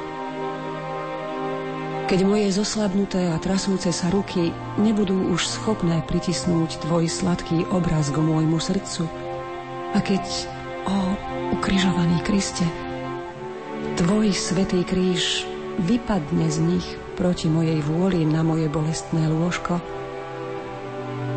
Keď 2.08 2.24
moje 2.24 2.48
zoslabnuté 2.56 3.28
a 3.28 3.36
trasúce 3.36 3.92
sa 3.92 4.08
ruky 4.08 4.50
nebudú 4.80 5.28
už 5.28 5.44
schopné 5.44 6.00
pritisnúť 6.08 6.80
tvoj 6.88 7.04
sladký 7.04 7.68
obraz 7.68 8.08
k 8.08 8.16
môjmu 8.16 8.56
srdcu, 8.56 9.04
a 9.92 10.00
keď, 10.00 10.24
o, 10.88 10.96
ukrižovaný 11.52 12.20
Kriste, 12.24 12.64
Tvoj 13.98 14.30
svetý 14.30 14.86
kríž 14.86 15.42
vypadne 15.82 16.46
z 16.50 16.58
nich 16.62 16.86
proti 17.18 17.50
mojej 17.50 17.82
vôli 17.82 18.22
na 18.22 18.46
moje 18.46 18.70
bolestné 18.70 19.26
lôžko. 19.26 19.78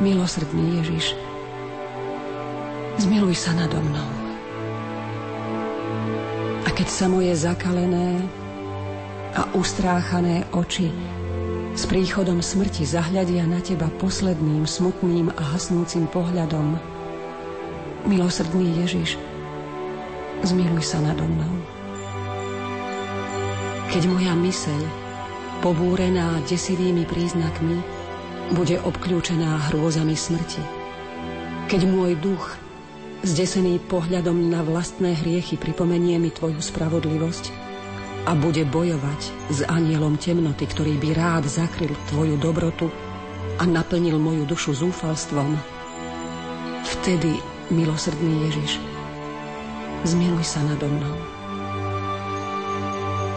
Milosrdný 0.02 0.82
Ježiš, 0.82 1.18
zmiluj 3.02 3.34
sa 3.38 3.54
nado 3.54 3.78
mnou. 3.82 4.10
A 6.66 6.70
keď 6.74 6.88
sa 6.90 7.06
moje 7.10 7.34
zakalené 7.38 8.26
a 9.32 9.48
ustráchané 9.56 10.44
oči 10.52 10.92
s 11.72 11.88
príchodom 11.88 12.44
smrti 12.44 12.84
zahľadia 12.84 13.48
na 13.48 13.64
teba 13.64 13.88
posledným 13.88 14.68
smutným 14.68 15.32
a 15.32 15.44
hasnúcim 15.56 16.04
pohľadom, 16.12 16.76
milosrdný 18.12 18.76
Ježiš, 18.84 19.16
zmiluj 20.44 20.84
sa 20.84 21.00
nado 21.00 21.24
mnou. 21.24 21.56
Keď 23.96 24.04
moja 24.12 24.36
myseľ, 24.36 24.82
pobúrená 25.64 26.44
desivými 26.52 27.08
príznakmi, 27.08 27.80
bude 28.52 28.84
obklúčená 28.84 29.72
hrôzami 29.72 30.16
smrti. 30.16 30.60
Keď 31.72 31.88
môj 31.88 32.20
duch, 32.20 32.60
zdesený 33.24 33.80
pohľadom 33.88 34.52
na 34.52 34.60
vlastné 34.60 35.16
hriechy, 35.24 35.56
pripomenie 35.56 36.20
mi 36.20 36.36
Tvoju 36.36 36.60
spravodlivosť 36.60 37.61
a 38.26 38.32
bude 38.38 38.62
bojovať 38.68 39.22
s 39.50 39.60
anielom 39.66 40.18
temnoty, 40.18 40.70
ktorý 40.70 40.98
by 41.02 41.10
rád 41.18 41.44
zakryl 41.50 41.94
Tvoju 42.14 42.38
dobrotu 42.38 42.88
a 43.58 43.64
naplnil 43.66 44.22
moju 44.22 44.46
dušu 44.46 44.78
zúfalstvom, 44.78 45.58
vtedy, 46.98 47.38
milosrdný 47.74 48.50
Ježiš, 48.50 48.78
zmiluj 50.06 50.46
sa 50.46 50.62
nado 50.66 50.86
mnou 50.86 51.42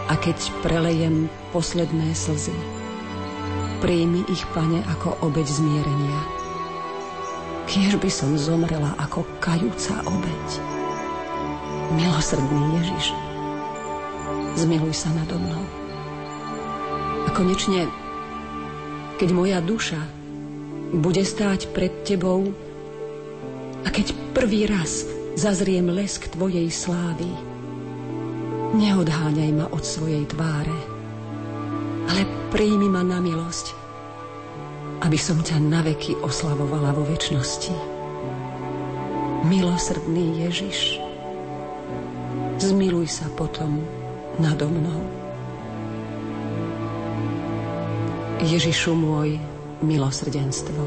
a 0.05 0.13
keď 0.13 0.37
prelejem 0.61 1.25
posledné 1.49 2.13
slzy, 2.13 2.53
príjmi 3.81 4.21
ich, 4.29 4.45
pane, 4.53 4.85
ako 4.85 5.17
obeď 5.25 5.47
zmierenia. 5.49 6.19
Kiež 7.65 7.97
by 7.97 8.09
som 8.13 8.37
zomrela 8.37 8.93
ako 9.01 9.25
kajúca 9.41 9.97
obeď. 10.05 10.47
Milosrdný 11.97 12.61
Ježiš, 12.81 13.05
zmiluj 14.55 14.95
sa 14.95 15.11
nado 15.11 15.35
mnou. 15.37 15.63
A 17.25 17.29
konečne, 17.35 17.87
keď 19.19 19.29
moja 19.31 19.59
duša 19.59 19.99
bude 20.95 21.21
stáť 21.21 21.71
pred 21.75 21.91
tebou 22.07 22.51
a 23.83 23.87
keď 23.91 24.15
prvý 24.31 24.67
raz 24.67 25.03
zazriem 25.35 25.91
lesk 25.91 26.31
tvojej 26.31 26.67
slávy, 26.71 27.55
Neodháňaj 28.75 29.51
ma 29.55 29.71
od 29.71 29.87
svojej 29.87 30.27
tváre. 30.27 30.75
ale 32.11 32.27
príjmi 32.51 32.91
ma 32.91 33.07
na 33.07 33.23
milosť, 33.23 33.71
aby 34.99 35.15
som 35.15 35.39
ťa 35.39 35.63
naveky 35.63 36.19
oslavovala 36.19 36.91
vo 36.91 37.07
väčšnosti. 37.07 37.71
Milosrdný 39.47 40.43
Ježiš, 40.43 40.99
zmiluj 42.59 43.07
sa 43.09 43.31
potom 43.39 43.79
nado 44.39 44.67
mnou. 44.67 45.01
Ježišu 48.45 48.93
môj, 48.93 49.39
milosrdenstvo. 49.81 50.83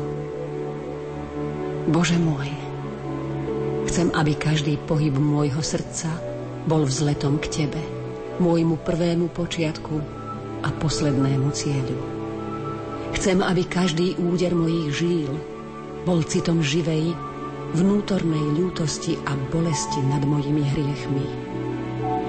Bože 1.89 2.21
môj, 2.21 2.53
chcem, 3.89 4.13
aby 4.13 4.37
každý 4.37 4.77
pohyb 4.85 5.17
môjho 5.17 5.65
srdca 5.65 6.13
bol 6.69 6.85
vzletom 6.85 7.41
k 7.41 7.65
Tebe, 7.65 7.83
môjmu 8.37 8.77
prvému 8.85 9.33
počiatku 9.33 9.97
a 10.63 10.69
poslednému 10.77 11.49
cieľu. 11.57 11.97
Chcem, 13.17 13.41
aby 13.41 13.65
každý 13.65 14.21
úder 14.21 14.53
mojich 14.53 14.89
žíl 14.93 15.33
bol 16.05 16.21
citom 16.29 16.61
živej, 16.61 17.17
vnútornej 17.73 18.61
ľútosti 18.61 19.17
a 19.25 19.33
bolesti 19.53 20.01
nad 20.05 20.21
mojimi 20.25 20.65
hriechmi. 20.65 21.48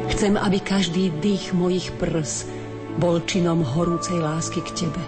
Chcem, 0.10 0.34
aby 0.36 0.58
každý 0.60 1.14
dých 1.22 1.54
mojich 1.54 1.94
prs 1.96 2.50
bol 3.00 3.24
činom 3.24 3.64
horúcej 3.64 4.20
lásky 4.20 4.60
k 4.66 4.86
Tebe, 4.86 5.04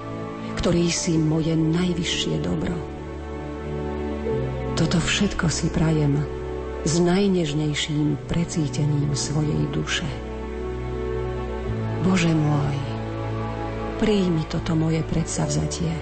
ktorý 0.62 0.88
si 0.88 1.20
moje 1.20 1.58
najvyššie 1.58 2.36
dobro. 2.40 2.78
Toto 4.80 4.98
všetko 4.98 5.46
si 5.52 5.68
prajem 5.70 6.22
s 6.82 6.98
najnežnejším 6.98 8.18
precítením 8.26 9.14
svojej 9.14 9.70
duše. 9.70 10.08
Bože 12.02 12.34
môj, 12.34 12.78
príjmi 14.02 14.42
toto 14.50 14.74
moje 14.74 15.06
predsavzatie 15.06 15.94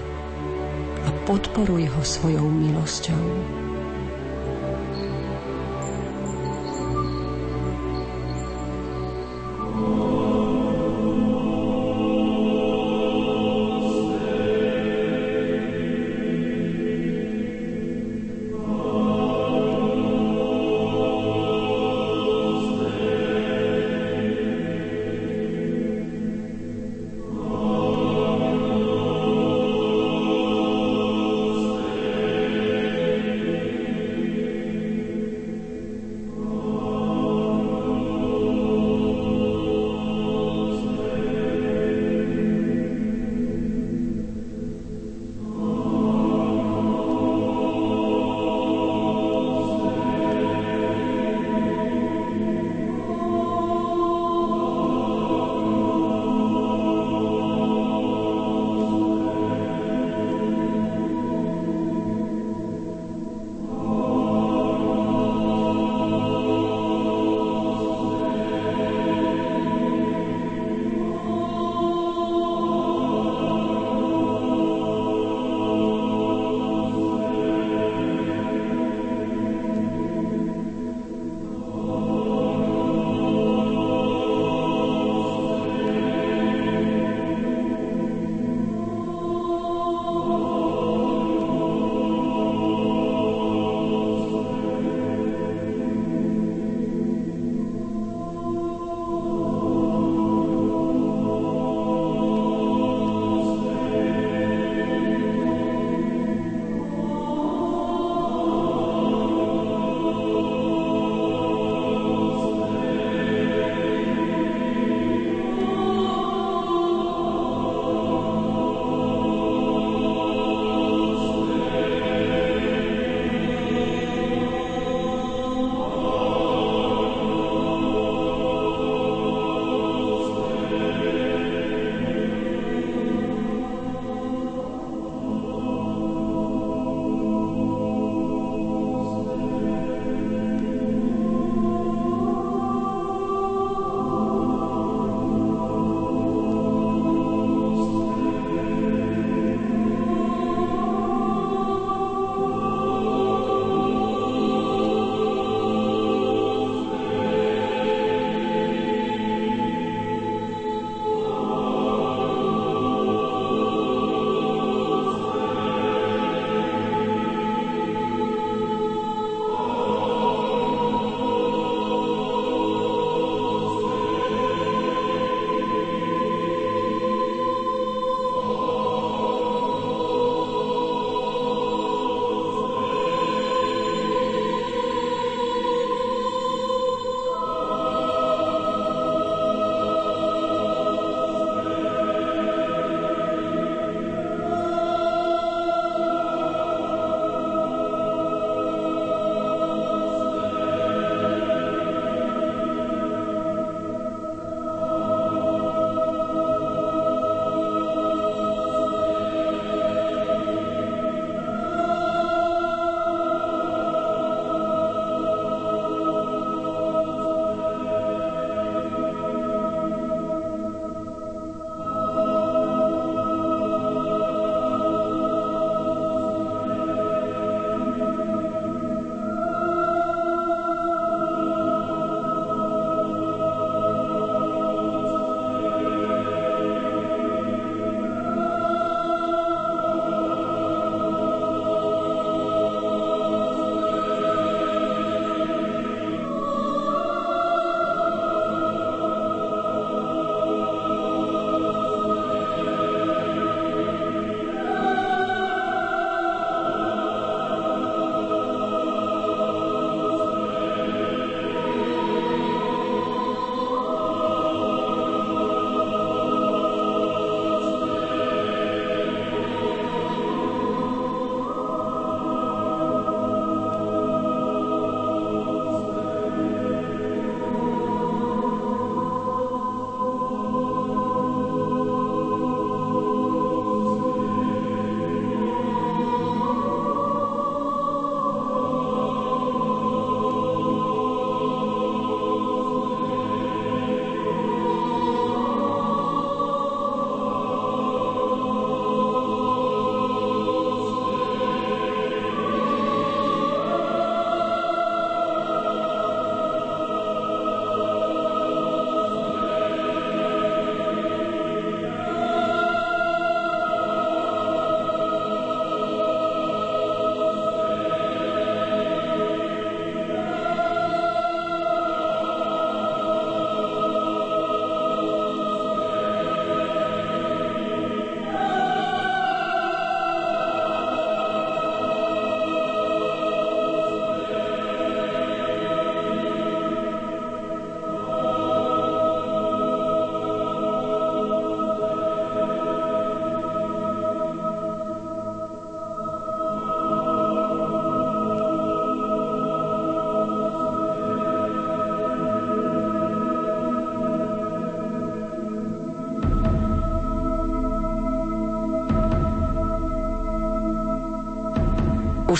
a 1.04 1.08
podporuj 1.28 1.92
ho 1.92 2.00
svojou 2.00 2.48
milosťou. 2.48 3.59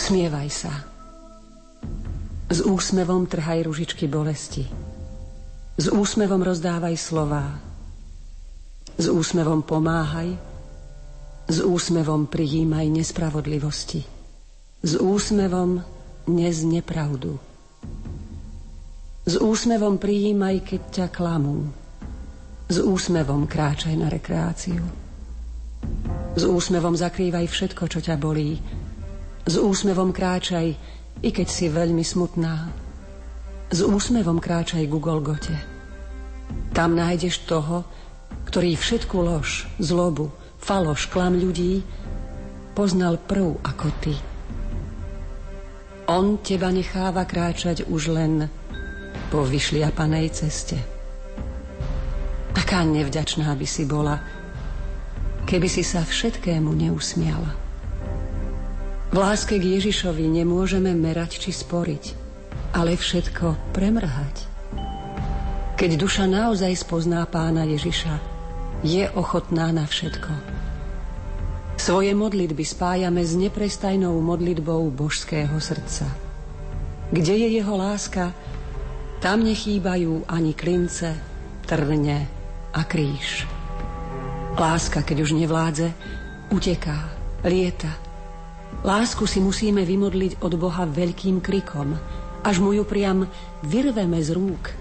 Usmievaj 0.00 0.48
sa. 0.48 0.72
S 2.48 2.64
úsmevom 2.64 3.28
trhaj 3.28 3.68
ružičky 3.68 4.08
bolesti. 4.08 4.64
S 5.76 5.92
úsmevom 5.92 6.40
rozdávaj 6.40 6.96
slová. 6.96 7.60
S 8.96 9.12
úsmevom 9.12 9.60
pomáhaj. 9.60 10.40
S 11.52 11.60
úsmevom 11.60 12.32
prijímaj 12.32 12.88
nespravodlivosti. 12.88 14.00
S 14.80 14.96
úsmevom 14.96 15.84
nez 16.32 16.64
nepravdu. 16.64 17.36
S 19.28 19.36
úsmevom 19.36 20.00
prijímaj, 20.00 20.64
keď 20.64 20.80
ťa 20.96 21.06
klamú. 21.12 21.68
S 22.72 22.80
úsmevom 22.80 23.44
kráčaj 23.44 23.92
na 24.00 24.08
rekreáciu. 24.08 24.80
S 26.32 26.42
úsmevom 26.48 26.96
zakrývaj 26.96 27.52
všetko, 27.52 27.84
čo 27.84 28.00
ťa 28.00 28.16
bolí. 28.16 28.79
S 29.48 29.54
úsmevom 29.56 30.12
kráčaj, 30.12 30.76
i 31.20 31.28
keď 31.28 31.48
si 31.48 31.68
veľmi 31.68 32.04
smutná. 32.04 32.72
S 33.70 33.80
úsmevom 33.84 34.40
kráčaj 34.40 34.84
ku 34.88 34.98
Golgote. 34.98 35.54
Tam 36.74 36.96
nájdeš 36.96 37.46
toho, 37.46 37.86
ktorý 38.50 38.74
všetku 38.74 39.16
lož, 39.20 39.70
zlobu, 39.78 40.32
faloš, 40.58 41.06
klam 41.06 41.38
ľudí 41.38 41.86
poznal 42.74 43.20
prv 43.20 43.60
ako 43.62 43.88
ty. 44.02 44.14
On 46.10 46.42
teba 46.42 46.74
necháva 46.74 47.22
kráčať 47.22 47.86
už 47.86 48.10
len 48.10 48.50
po 49.30 49.46
vyšliapanej 49.46 50.26
ceste. 50.34 50.74
Aká 52.58 52.82
nevďačná 52.82 53.46
by 53.54 53.66
si 53.66 53.86
bola, 53.86 54.18
keby 55.46 55.70
si 55.70 55.86
sa 55.86 56.02
všetkému 56.02 56.74
neusmiala. 56.74 57.69
V 59.10 59.18
láske 59.18 59.58
k 59.58 59.74
Ježišovi 59.74 60.22
nemôžeme 60.22 60.94
merať 60.94 61.42
či 61.42 61.50
sporiť, 61.50 62.14
ale 62.70 62.94
všetko 62.94 63.74
premrhať. 63.74 64.46
Keď 65.74 65.90
duša 65.98 66.30
naozaj 66.30 66.86
spozná 66.86 67.26
pána 67.26 67.66
Ježiša, 67.66 68.22
je 68.86 69.10
ochotná 69.18 69.74
na 69.74 69.82
všetko. 69.82 70.30
Svoje 71.74 72.14
modlitby 72.14 72.62
spájame 72.62 73.26
s 73.26 73.34
neprestajnou 73.34 74.14
modlitbou 74.22 74.86
božského 74.94 75.58
srdca. 75.58 76.06
Kde 77.10 77.34
je 77.34 77.48
jeho 77.58 77.74
láska, 77.74 78.30
tam 79.18 79.42
nechýbajú 79.42 80.30
ani 80.30 80.54
klince, 80.54 81.18
trne 81.66 82.30
a 82.70 82.80
kríž. 82.86 83.42
Láska, 84.54 85.02
keď 85.02 85.26
už 85.26 85.34
nevládze, 85.34 85.90
uteká, 86.54 87.10
lieta. 87.42 88.09
Lásku 88.80 89.28
si 89.28 89.42
musíme 89.42 89.84
vymodliť 89.84 90.40
od 90.40 90.52
Boha 90.56 90.88
veľkým 90.88 91.44
krikom, 91.44 91.98
až 92.40 92.64
mu 92.64 92.72
ju 92.72 92.86
priam 92.86 93.28
vyrveme 93.60 94.18
z 94.22 94.32
rúk– 94.32 94.64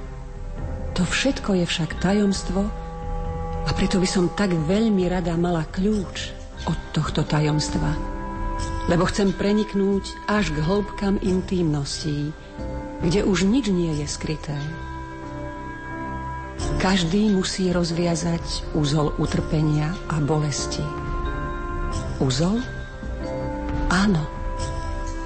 to 1.00 1.08
všetko 1.08 1.56
je 1.56 1.64
však 1.64 2.04
tajomstvo 2.04 2.60
a 3.64 3.72
preto 3.72 4.04
by 4.04 4.10
som 4.10 4.28
tak 4.36 4.52
veľmi 4.52 5.08
rada 5.08 5.32
mala 5.40 5.64
kľúč 5.64 6.36
od 6.68 6.76
tohto 6.92 7.24
tajomstva. 7.24 7.96
Lebo 8.92 9.08
chcem 9.08 9.32
preniknúť 9.32 10.28
až 10.28 10.52
k 10.52 10.60
hĺbkam 10.60 11.16
intímností, 11.24 12.36
kde 13.00 13.24
už 13.24 13.48
nič 13.48 13.72
nie 13.72 13.96
je 13.96 14.12
skryté. 14.12 14.60
Každý 16.84 17.32
musí 17.32 17.72
rozviazať 17.72 18.76
úzol 18.76 19.16
utrpenia 19.16 19.96
a 20.12 20.20
bolesti. 20.20 20.84
Úzol? 22.20 22.60
Áno. 23.90 24.24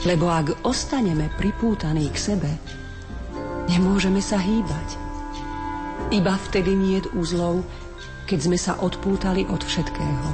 Lebo 0.03 0.27
ak 0.27 0.67
ostaneme 0.67 1.31
pripútaní 1.39 2.11
k 2.11 2.17
sebe, 2.19 2.51
nemôžeme 3.71 4.19
sa 4.19 4.39
hýbať. 4.39 4.99
Iba 6.11 6.35
vtedy 6.35 6.75
niet 6.75 7.07
úzlov, 7.15 7.63
keď 8.27 8.39
sme 8.39 8.57
sa 8.59 8.75
odpútali 8.79 9.47
od 9.47 9.63
všetkého. 9.63 10.27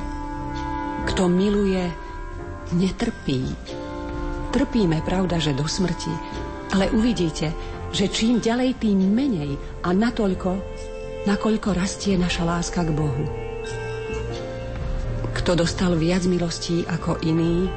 Kto 1.09 1.29
miluje, 1.29 1.85
netrpí. 2.73 3.45
Trpíme, 4.49 5.05
pravda, 5.05 5.37
že 5.37 5.53
do 5.53 5.69
smrti, 5.69 6.13
ale 6.73 6.89
uvidíte, 6.89 7.53
že 7.93 8.09
čím 8.09 8.41
ďalej, 8.41 8.77
tým 8.81 8.97
menej 9.13 9.57
a 9.85 9.93
natoľko, 9.93 10.57
nakoľko 11.25 11.69
rastie 11.73 12.17
naša 12.17 12.45
láska 12.45 12.85
k 12.85 12.93
Bohu. 12.93 13.25
Kto 15.37 15.57
dostal 15.57 15.97
viac 15.97 16.25
milostí 16.29 16.85
ako 16.85 17.21
iný, 17.25 17.69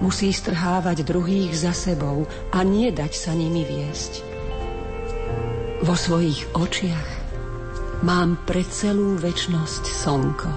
musí 0.00 0.32
strhávať 0.32 1.04
druhých 1.04 1.52
za 1.54 1.76
sebou 1.76 2.24
a 2.50 2.64
nie 2.64 2.88
sa 3.12 3.32
nimi 3.36 3.62
viesť. 3.64 4.24
Vo 5.80 5.96
svojich 5.96 6.44
očiach 6.52 7.08
mám 8.04 8.36
pre 8.48 8.64
celú 8.64 9.16
väčnosť 9.16 9.84
slnko. 9.84 10.50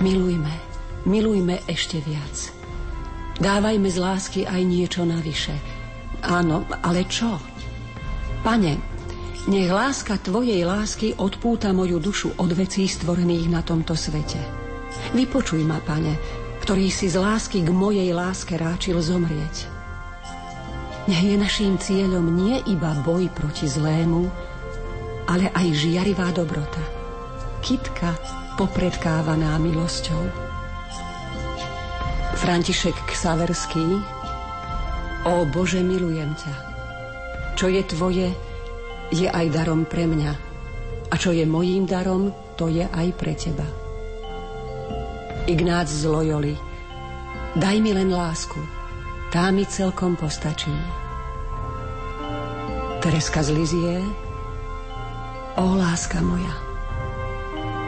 Milujme, 0.00 0.54
milujme 1.08 1.60
ešte 1.68 2.00
viac. 2.04 2.52
Dávajme 3.40 3.88
z 3.88 3.98
lásky 3.98 4.40
aj 4.44 4.60
niečo 4.64 5.02
navyše. 5.04 5.56
Áno, 6.24 6.64
ale 6.84 7.04
čo? 7.08 7.36
Pane, 8.44 8.80
nech 9.44 9.68
láska 9.68 10.16
Tvojej 10.20 10.64
lásky 10.64 11.16
odpúta 11.20 11.72
moju 11.76 12.00
dušu 12.00 12.40
od 12.40 12.48
vecí 12.56 12.88
stvorených 12.88 13.52
na 13.52 13.60
tomto 13.60 13.92
svete. 13.92 14.40
Vypočuj 15.12 15.60
ma, 15.68 15.80
Pane, 15.84 16.43
ktorý 16.64 16.88
si 16.88 17.12
z 17.12 17.20
lásky 17.20 17.60
k 17.60 17.68
mojej 17.68 18.08
láske 18.16 18.56
ráčil 18.56 18.96
zomrieť. 18.96 19.68
Nech 21.04 21.20
je 21.20 21.36
naším 21.36 21.76
cieľom 21.76 22.24
nie 22.24 22.56
iba 22.64 22.96
boj 23.04 23.28
proti 23.36 23.68
zlému, 23.68 24.32
ale 25.28 25.52
aj 25.52 25.66
žiarivá 25.76 26.32
dobrota. 26.32 26.80
Kitka 27.60 28.16
popredkávaná 28.56 29.60
milosťou. 29.60 30.24
František 32.40 32.96
Ksaverský 33.12 34.00
O 35.28 35.44
Bože, 35.44 35.84
milujem 35.84 36.32
ťa. 36.32 36.54
Čo 37.60 37.68
je 37.68 37.84
tvoje, 37.84 38.28
je 39.12 39.28
aj 39.28 39.52
darom 39.52 39.84
pre 39.84 40.08
mňa. 40.08 40.32
A 41.12 41.14
čo 41.20 41.28
je 41.36 41.44
mojím 41.44 41.84
darom, 41.84 42.32
to 42.56 42.72
je 42.72 42.88
aj 42.88 43.08
pre 43.20 43.36
teba. 43.36 43.83
Ignác 45.44 45.92
z 45.92 46.08
Loyoli 46.08 46.56
Daj 47.54 47.78
mi 47.78 47.94
len 47.94 48.10
lásku, 48.10 48.58
tá 49.30 49.54
mi 49.54 49.62
celkom 49.62 50.18
postačí. 50.18 50.74
Tereska 52.98 53.46
z 53.46 53.54
Lizie 53.54 54.02
O 55.54 55.78
láska 55.78 56.18
moja, 56.18 56.50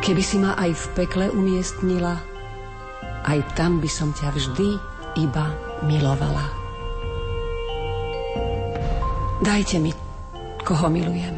keby 0.06 0.22
si 0.22 0.38
ma 0.38 0.54
aj 0.54 0.70
v 0.70 0.84
pekle 0.94 1.26
umiestnila, 1.34 2.22
aj 3.26 3.42
tam 3.58 3.82
by 3.82 3.90
som 3.90 4.14
ťa 4.14 4.30
vždy 4.30 4.78
iba 5.18 5.50
milovala. 5.82 6.46
Dajte 9.42 9.82
mi, 9.82 9.90
koho 10.62 10.86
milujem, 10.86 11.34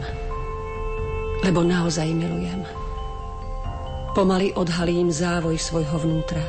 lebo 1.49 1.65
naozaj 1.65 2.13
milujem. 2.13 2.78
Pomaly 4.19 4.51
odhalím 4.59 5.15
závoj 5.15 5.55
svojho 5.63 5.95
vnútra. 6.03 6.43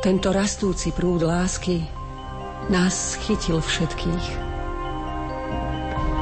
Tento 0.00 0.32
rastúci 0.32 0.88
prúd 0.88 1.20
lásky 1.20 1.84
nás 2.72 3.20
chytil 3.20 3.60
všetkých. 3.60 4.26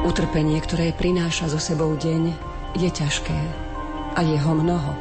Utrpenie, 0.03 0.59
ktoré 0.59 0.91
prináša 0.91 1.47
so 1.47 1.55
sebou 1.55 1.95
deň, 1.95 2.35
je 2.75 2.89
ťažké 2.91 3.39
a 4.11 4.19
jeho 4.27 4.51
mnoho. 4.51 4.91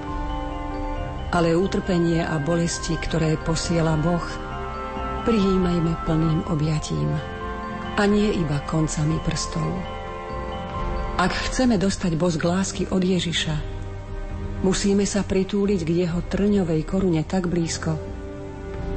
Ale 1.35 1.59
utrpenie 1.59 2.23
a 2.23 2.39
bolesti, 2.39 2.95
ktoré 2.95 3.35
posiela 3.43 3.99
Boh, 3.99 4.23
prijímajme 5.27 5.99
plným 6.07 6.47
objatím 6.47 7.11
a 7.99 8.07
nie 8.07 8.39
iba 8.39 8.63
koncami 8.71 9.19
prstov. 9.27 9.67
Ak 11.19 11.35
chceme 11.51 11.75
dostať 11.75 12.15
bosk 12.15 12.39
lásky 12.39 12.87
od 12.95 13.03
Ježiša, 13.03 13.70
musíme 14.63 15.05
sa 15.09 15.25
pritúliť 15.25 15.81
k 15.85 15.91
jeho 16.07 16.21
trňovej 16.25 16.81
korune 16.89 17.23
tak 17.25 17.49
blízko, 17.49 17.97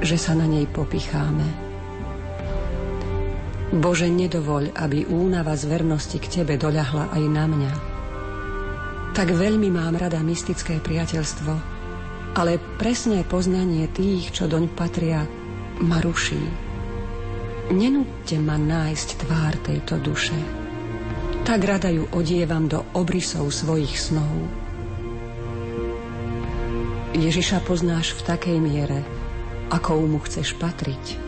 že 0.04 0.16
sa 0.20 0.36
na 0.36 0.48
nej 0.48 0.68
popicháme. 0.68 1.48
Bože, 3.74 4.06
nedovoľ, 4.06 4.78
aby 4.78 5.10
únava 5.10 5.58
z 5.58 5.66
vernosti 5.66 6.22
k 6.22 6.30
Tebe 6.30 6.62
doľahla 6.62 7.10
aj 7.10 7.24
na 7.26 7.46
mňa– 7.50 7.74
tak 9.14 9.30
veľmi 9.30 9.70
mám 9.70 9.94
rada 9.94 10.18
mystické 10.26 10.82
priateľstvo, 10.82 11.54
ale 12.34 12.58
presné 12.82 13.22
poznanie 13.22 13.86
tých, 13.86 14.34
čo 14.34 14.50
doň 14.50 14.74
patria, 14.74 15.22
ma 15.86 16.02
ruší. 16.02 16.42
Nenúďte 17.70 18.42
ma 18.42 18.58
nájsť 18.58 19.08
tvár 19.22 19.54
tejto 19.62 20.02
duše. 20.02 20.34
Tak 21.46 21.62
rada 21.62 21.94
ju 21.94 22.10
odievam 22.10 22.66
do 22.66 22.82
obrysov 22.98 23.54
svojich 23.54 23.94
snov. 24.02 24.34
Ježiša 27.14 27.62
poznáš 27.62 28.18
v 28.18 28.26
takej 28.26 28.58
miere, 28.58 29.06
ako 29.70 30.02
mu 30.10 30.18
chceš 30.26 30.58
patriť. 30.58 31.22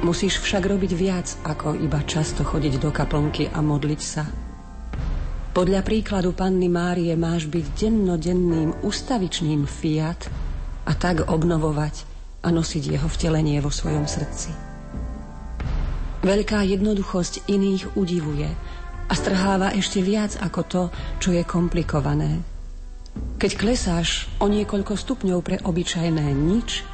Musíš 0.00 0.40
však 0.40 0.64
robiť 0.64 0.92
viac, 0.96 1.36
ako 1.44 1.76
iba 1.76 2.00
často 2.08 2.40
chodiť 2.40 2.80
do 2.80 2.88
kaplnky 2.88 3.52
a 3.52 3.60
modliť 3.60 4.00
sa. 4.00 4.24
Podľa 5.52 5.84
príkladu 5.84 6.32
panny 6.32 6.72
Márie 6.72 7.12
máš 7.12 7.44
byť 7.44 7.64
dennodenným 7.76 8.80
ustavičným 8.80 9.68
fiat 9.68 10.32
a 10.88 10.96
tak 10.96 11.28
obnovovať 11.28 12.08
a 12.40 12.48
nosiť 12.48 12.96
jeho 12.96 13.08
vtelenie 13.12 13.60
vo 13.60 13.68
svojom 13.68 14.08
srdci. 14.08 14.48
Veľká 16.24 16.64
jednoduchosť 16.64 17.52
iných 17.52 18.00
udivuje 18.00 18.48
a 19.06 19.12
strháva 19.12 19.76
ešte 19.76 20.00
viac 20.00 20.40
ako 20.40 20.60
to, 20.64 20.82
čo 21.20 21.36
je 21.36 21.44
komplikované. 21.44 22.55
Keď 23.36 23.52
klesáš 23.56 24.30
o 24.40 24.48
niekoľko 24.48 24.96
stupňov 24.96 25.38
pre 25.44 25.56
obyčajné 25.60 26.26
nič, 26.32 26.86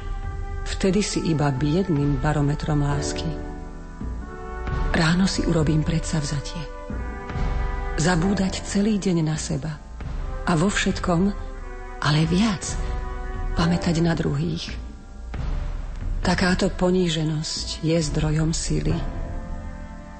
Vtedy 0.63 1.03
si 1.03 1.19
iba 1.27 1.51
biedným 1.51 2.23
barometrom 2.23 2.87
lásky. 2.87 3.27
Ráno 4.95 5.27
si 5.27 5.43
urobím 5.43 5.83
predsavzatie. 5.83 6.59
Zabúdať 7.99 8.63
celý 8.63 8.95
deň 8.97 9.17
na 9.27 9.35
seba. 9.35 9.75
A 10.47 10.55
vo 10.55 10.71
všetkom, 10.71 11.31
ale 12.03 12.21
viac, 12.27 12.63
pamätať 13.59 13.95
na 14.03 14.15
druhých. 14.15 14.71
Takáto 16.23 16.71
poníženosť 16.71 17.83
je 17.83 17.97
zdrojom 17.99 18.55
sily. 18.55 18.95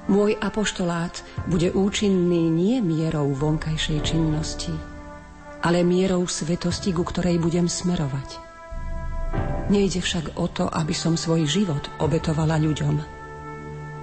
Môj 0.04 0.36
apoštolát 0.36 1.24
bude 1.48 1.72
účinný 1.72 2.52
nie 2.52 2.84
mierou 2.84 3.32
vonkajšej 3.32 4.04
činnosti, 4.04 4.72
ale 5.64 5.80
mierou 5.80 6.28
svetosti, 6.28 6.92
ku 6.92 7.08
ktorej 7.08 7.40
budem 7.40 7.64
smerovať. 7.64 8.36
Nejde 9.72 10.04
však 10.04 10.36
o 10.36 10.44
to, 10.52 10.68
aby 10.68 10.92
som 10.92 11.16
svoj 11.16 11.48
život 11.48 11.88
obetovala 11.96 12.60
ľuďom, 12.60 12.96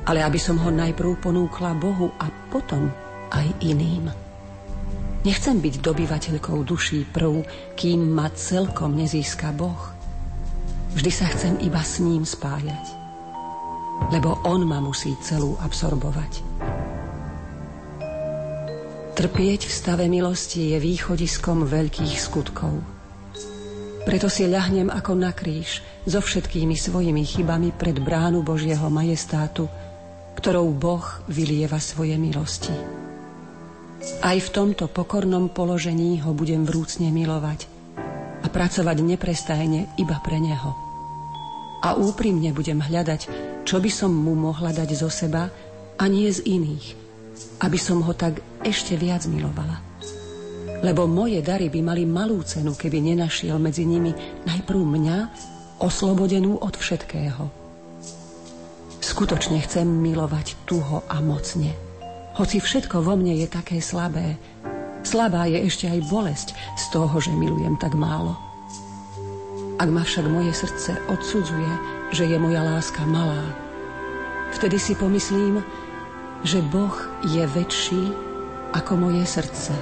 ale 0.10 0.19
aby 0.26 0.41
som 0.41 0.58
ho 0.58 0.74
najprv 0.74 1.21
ponúkla 1.21 1.78
Bohu 1.78 2.10
a 2.17 2.26
potom 2.50 2.89
aj 3.30 3.45
iným. 3.62 4.10
Nechcem 5.21 5.62
byť 5.62 5.86
dobyvateľkou 5.86 6.65
duší 6.65 7.06
prv, 7.13 7.45
kým 7.78 8.10
ma 8.10 8.34
celkom 8.34 8.97
nezíska 8.97 9.54
Boh. 9.54 9.93
Vždy 10.97 11.12
sa 11.13 11.30
chcem 11.30 11.62
iba 11.62 11.78
s 11.78 12.02
ním 12.02 12.26
spájať, 12.26 12.86
lebo 14.10 14.41
on 14.50 14.65
ma 14.65 14.82
musí 14.82 15.13
celú 15.21 15.54
absorbovať. 15.62 16.41
Trpieť 19.12 19.67
v 19.67 19.74
stave 19.74 20.06
milosti 20.08 20.74
je 20.74 20.78
východiskom 20.80 21.67
veľkých 21.67 22.15
skutkov– 22.15 22.74
preto 24.02 24.34
si 24.34 24.50
ľahnem 24.50 24.89
ako 24.89 25.13
na 25.13 25.30
kríž 25.30 25.86
so 26.10 26.17
všetkými 26.17 26.74
svojimi 26.74 27.21
chybami 27.21 27.69
pred 27.69 28.02
bránu 28.02 28.41
Božieho 28.41 28.89
majestátu, 28.89 29.69
ktorou 30.41 30.74
Boh 30.74 31.06
vylieva 31.30 31.78
svoje 31.78 32.17
milosti. 32.17 32.74
Aj 34.26 34.34
v 34.34 34.50
tomto 34.50 34.89
pokornom 34.89 35.54
položení 35.54 36.17
ho 36.26 36.34
budem 36.34 36.65
vrúcne 36.65 37.13
milovať 37.13 37.69
a 38.41 38.50
pracovať 38.50 38.97
neprestajne 39.06 39.93
iba 40.02 40.17
pre 40.26 40.41
neho. 40.41 40.74
A 41.86 41.93
úprimne 41.93 42.50
budem 42.58 42.82
hľadať, 42.82 43.30
čo 43.69 43.78
by 43.78 43.91
som 43.93 44.10
mu 44.10 44.34
mohla 44.34 44.74
dať 44.74 44.97
zo 44.97 45.13
seba 45.13 45.54
a 46.02 46.04
nie 46.10 46.26
z 46.34 46.41
iných, 46.41 46.97
aby 47.62 47.77
som 47.77 48.01
ho 48.01 48.13
tak 48.13 48.41
ešte 48.65 48.97
viac 48.97 49.25
milovala 49.30 49.91
lebo 50.82 51.06
moje 51.06 51.39
dary 51.45 51.69
by 51.69 51.80
mali 51.86 52.04
malú 52.10 52.41
cenu, 52.41 52.73
keby 52.73 53.13
nenašiel 53.13 53.62
medzi 53.62 53.86
nimi 53.86 54.12
najprv 54.49 54.82
mňa, 54.82 55.17
oslobodenú 55.77 56.58
od 56.58 56.73
všetkého. 56.73 57.50
Skutočne 59.02 59.62
chcem 59.65 59.85
milovať 59.85 60.58
tuho 60.65 61.06
a 61.10 61.21
mocne. 61.21 61.73
Hoci 62.37 62.62
všetko 62.62 63.02
vo 63.06 63.13
mne 63.13 63.37
je 63.37 63.48
také 63.50 63.77
slabé, 63.81 64.37
slabá 65.06 65.46
je 65.50 65.62
ešte 65.62 65.85
aj 65.89 66.10
bolesť 66.10 66.48
z 66.54 66.85
toho, 66.94 67.13
že 67.21 67.33
milujem 67.33 67.77
tak 67.77 67.94
málo. 67.94 68.37
Ak 69.81 69.89
ma 69.89 70.06
však 70.06 70.25
moje 70.29 70.54
srdce 70.54 70.98
odsudzuje, 71.10 71.71
že 72.13 72.29
je 72.29 72.37
moja 72.37 72.62
láska 72.62 73.02
malá, 73.10 73.42
vtedy 74.54 74.77
si 74.77 74.94
pomyslím, 74.94 75.65
že 76.42 76.60
Boh 76.65 76.96
je 77.21 77.44
väčší 77.46 78.04
ako 78.73 78.98
moje 78.98 79.25
srdce 79.29 79.73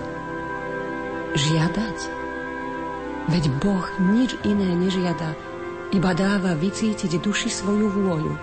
žiadať? 1.35 1.97
Veď 3.29 3.43
Boh 3.61 3.85
nič 4.01 4.33
iné 4.41 4.73
nežiada, 4.73 5.37
iba 5.93 6.11
dáva 6.17 6.57
vycítiť 6.57 7.21
duši 7.21 7.49
svoju 7.49 7.87
vôľu. 7.93 8.33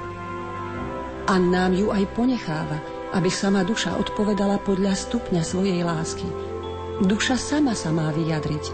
A 1.26 1.34
nám 1.42 1.74
ju 1.74 1.90
aj 1.90 2.06
ponecháva, 2.14 2.78
aby 3.10 3.26
sama 3.26 3.66
duša 3.66 3.98
odpovedala 3.98 4.62
podľa 4.62 4.94
stupňa 4.94 5.42
svojej 5.42 5.82
lásky. 5.82 6.26
Duša 7.02 7.34
sama 7.34 7.74
sa 7.74 7.90
má 7.90 8.14
vyjadriť 8.14 8.64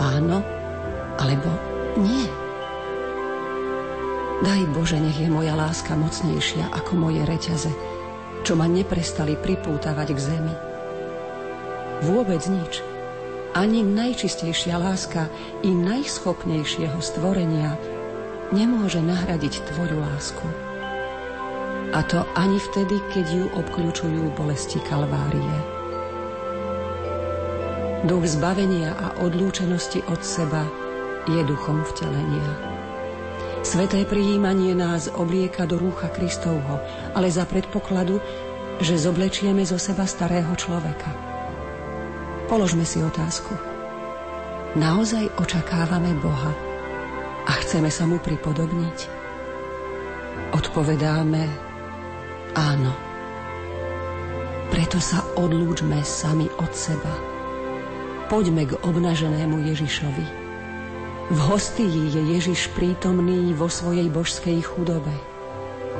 áno 0.00 0.40
alebo 1.20 1.50
nie. 2.00 2.24
Daj 4.40 4.72
Bože, 4.72 4.96
nech 4.96 5.20
je 5.20 5.28
moja 5.28 5.52
láska 5.52 5.92
mocnejšia 5.92 6.72
ako 6.72 6.96
moje 6.96 7.28
reťaze, 7.28 7.68
čo 8.42 8.56
ma 8.56 8.66
neprestali 8.66 9.36
pripútavať 9.36 10.08
k 10.12 10.20
zemi. 10.20 10.54
Vôbec 12.00 12.40
nič, 12.48 12.80
ani 13.52 13.82
najčistejšia 13.82 14.78
láska 14.78 15.26
i 15.66 15.74
najschopnejšieho 15.74 16.96
stvorenia 17.02 17.74
nemôže 18.54 19.02
nahradiť 19.02 19.60
tvoju 19.74 19.98
lásku. 19.98 20.46
A 21.90 22.06
to 22.06 22.22
ani 22.38 22.62
vtedy, 22.70 23.02
keď 23.10 23.26
ju 23.26 23.44
obklúčujú 23.58 24.30
bolesti 24.38 24.78
Kalvárie. 24.86 25.58
Duch 28.06 28.24
zbavenia 28.30 28.94
a 28.96 29.06
odlúčenosti 29.20 30.00
od 30.06 30.22
seba 30.22 30.62
je 31.26 31.42
duchom 31.44 31.82
vtelenia. 31.84 32.69
Sveté 33.60 34.08
prijímanie 34.08 34.72
nás 34.72 35.08
oblieka 35.12 35.68
do 35.68 35.76
rúcha 35.76 36.08
Kristovho, 36.12 36.80
ale 37.12 37.28
za 37.28 37.44
predpokladu, 37.44 38.18
že 38.80 38.96
zoblečieme 38.96 39.62
zo 39.62 39.76
seba 39.76 40.08
starého 40.08 40.52
človeka– 40.56 41.12
Položme 42.50 42.82
si 42.82 42.98
otázku. 42.98 43.54
Naozaj 44.74 45.38
očakávame 45.38 46.18
Boha 46.18 46.50
a 47.46 47.52
chceme 47.62 47.86
sa 47.94 48.10
mu 48.10 48.18
pripodobniť? 48.18 48.98
Odpovedáme 50.58 51.46
áno. 52.58 52.90
Preto 54.66 54.98
sa 54.98 55.22
odlúčme 55.38 56.02
sami 56.02 56.50
od 56.58 56.74
seba. 56.74 57.14
Poďme 58.26 58.66
k 58.66 58.82
obnaženému 58.82 59.62
Ježišovi. 59.70 60.39
V 61.30 61.38
hostii 61.38 62.10
je 62.10 62.22
Ježiš 62.34 62.74
prítomný 62.74 63.54
vo 63.54 63.70
svojej 63.70 64.10
božskej 64.10 64.66
chudobe. 64.66 65.14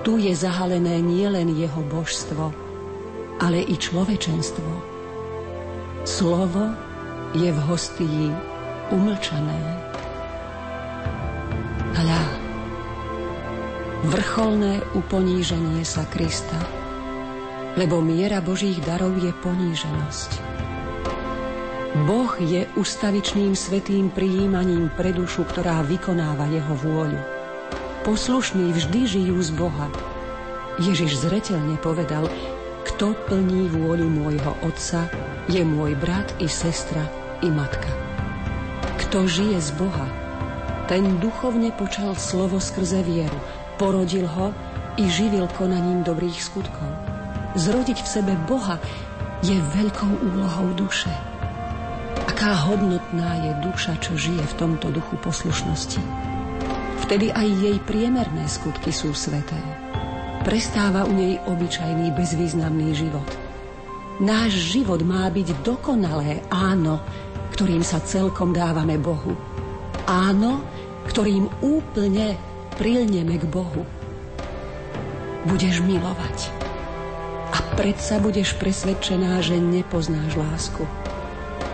Tu 0.03 0.27
je 0.27 0.35
zahalené 0.35 0.99
nielen 0.99 1.55
jeho 1.55 1.87
božstvo, 1.87 2.51
ale 3.39 3.63
i 3.63 3.79
človečenstvo 3.79 4.91
Slovo 6.03 6.75
je 7.37 7.53
v 7.53 7.61
hostii 7.69 8.33
umlčané. 8.91 9.61
Hľa, 11.95 12.23
vrcholné 14.09 14.81
uponíženie 14.97 15.85
sa 15.85 16.09
Krista, 16.09 16.57
lebo 17.77 18.01
miera 18.01 18.41
Božích 18.41 18.81
darov 18.81 19.15
je 19.21 19.31
poníženosť. 19.45 20.50
Boh 22.07 22.33
je 22.41 22.65
ustavičným 22.81 23.53
svetým 23.53 24.09
prijímaním 24.09 24.89
pre 24.95 25.13
dušu, 25.13 25.45
ktorá 25.45 25.85
vykonáva 25.85 26.49
jeho 26.49 26.75
vôľu. 26.81 27.21
Poslušní 28.07 28.73
vždy 28.73 29.01
žijú 29.05 29.37
z 29.43 29.51
Boha. 29.53 29.93
Ježiš 30.81 31.21
zretelne 31.21 31.77
povedal, 31.77 32.25
kto 32.89 33.13
plní 33.29 33.69
vôľu 33.69 34.09
môjho 34.09 34.53
Otca, 34.65 35.13
je 35.51 35.61
môj 35.61 35.93
brat 36.01 36.33
i 36.41 36.49
sestra 36.49 37.05
i 37.45 37.53
matka. 37.53 37.93
Kto 39.05 39.29
žije 39.29 39.61
z 39.61 39.71
Boha, 39.77 40.07
ten 40.89 41.21
duchovne 41.21 41.69
počal 41.77 42.17
slovo 42.17 42.63
skrze 42.63 43.05
vieru, 43.05 43.37
porodil 43.77 44.25
ho 44.25 44.57
i 44.97 45.05
živil 45.11 45.45
konaním 45.53 46.01
dobrých 46.01 46.39
skutkov. 46.41 46.89
Zrodiť 47.61 47.99
v 48.01 48.09
sebe 48.09 48.35
Boha 48.49 48.81
je 49.45 49.57
veľkou 49.59 50.13
úlohou 50.33 50.73
duše. 50.73 51.30
Aká 52.41 52.57
hodnotná 52.73 53.37
je 53.45 53.53
duša, 53.69 54.01
čo 54.01 54.17
žije 54.17 54.41
v 54.41 54.57
tomto 54.57 54.89
duchu 54.89 55.13
poslušnosti. 55.21 56.01
Vtedy 57.05 57.29
aj 57.37 57.45
jej 57.53 57.77
priemerné 57.85 58.49
skutky 58.49 58.89
sú 58.97 59.13
sveté. 59.13 59.61
Prestáva 60.41 61.05
u 61.05 61.13
nej 61.13 61.37
obyčajný 61.45 62.17
bezvýznamný 62.17 62.97
život– 62.97 63.29
Náš 64.21 64.77
život 64.77 65.01
má 65.01 65.33
byť 65.33 65.65
dokonalé 65.65 66.45
áno, 66.53 67.01
ktorým 67.57 67.81
sa 67.81 68.05
celkom 68.05 68.53
dávame 68.53 69.01
Bohu. 69.01 69.33
Áno, 70.05 70.61
ktorým 71.09 71.49
úplne 71.65 72.37
prilneme 72.77 73.41
k 73.41 73.49
Bohu. 73.49 73.89
budeš 75.49 75.81
milovať. 75.81 76.53
A 77.57 77.65
predsa 77.81 78.21
budeš 78.21 78.53
presvedčená, 78.61 79.41
že 79.41 79.57
nepoznáš 79.57 80.37
lásku. 80.37 80.85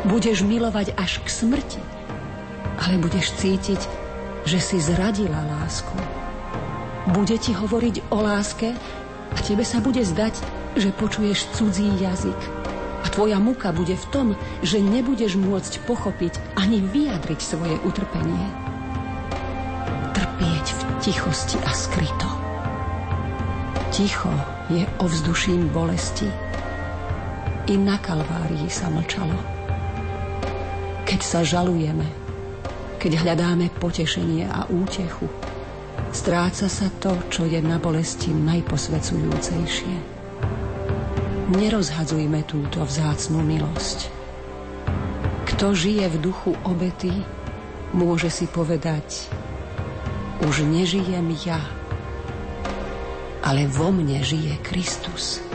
Budeš 0.06 0.46
milovať 0.46 0.94
až 0.94 1.18
k 1.18 1.28
smrti, 1.28 1.82
ale 2.78 3.02
budeš 3.02 3.34
cítiť, 3.42 3.80
že 4.46 4.62
si 4.62 4.78
zradila 4.78 5.42
lásku. 5.58 5.98
Bude 7.10 7.34
ti 7.34 7.50
hovoriť 7.50 8.14
o 8.14 8.22
láske 8.22 8.70
a 9.34 9.38
tebe 9.42 9.66
sa 9.66 9.82
bude 9.82 10.06
zdať, 10.06 10.38
že 10.78 10.94
počuješ 10.94 11.50
cudzí 11.58 11.90
jazyk. 11.98 12.38
A 13.02 13.06
tvoja 13.10 13.42
muka 13.42 13.74
bude 13.74 13.98
v 13.98 14.06
tom, 14.14 14.28
že 14.62 14.78
nebudeš 14.78 15.34
môcť 15.34 15.82
pochopiť 15.90 16.38
ani 16.54 16.78
vyjadriť 16.82 17.40
svoje 17.42 17.74
utrpenie. 17.82 18.46
Trpieť 20.14 20.66
v 20.70 20.82
tichosti 21.02 21.58
a 21.66 21.70
skryto. 21.74 22.30
Ticho 23.90 24.30
je 24.70 24.86
ovzduším 25.02 25.70
bolesti. 25.74 26.30
I 27.66 27.74
na 27.74 27.98
kalvárii 27.98 28.70
sa 28.70 28.86
mlčalo. 28.86 29.55
Keď 31.16 31.24
sa 31.24 31.40
žalujeme, 31.40 32.04
keď 33.00 33.24
hľadáme 33.24 33.72
potešenie 33.80 34.52
a 34.52 34.68
útechu, 34.68 35.24
stráca 36.12 36.68
sa 36.68 36.92
to, 37.00 37.16
čo 37.32 37.48
je 37.48 37.56
na 37.64 37.80
bolesti 37.80 38.36
najposvecujúcejšie. 38.36 39.96
Nerozhadzujme 41.56 42.44
túto 42.44 42.84
vzácnú 42.84 43.40
milosť. 43.40 44.12
Kto 45.48 45.72
žije 45.72 46.04
v 46.04 46.16
duchu 46.20 46.52
obety, 46.68 47.24
môže 47.96 48.28
si 48.28 48.44
povedať, 48.44 49.32
už 50.44 50.68
nežijem 50.68 51.32
ja, 51.48 51.64
ale 53.40 53.64
vo 53.72 53.88
mne 53.88 54.20
žije 54.20 54.60
Kristus. 54.60 55.45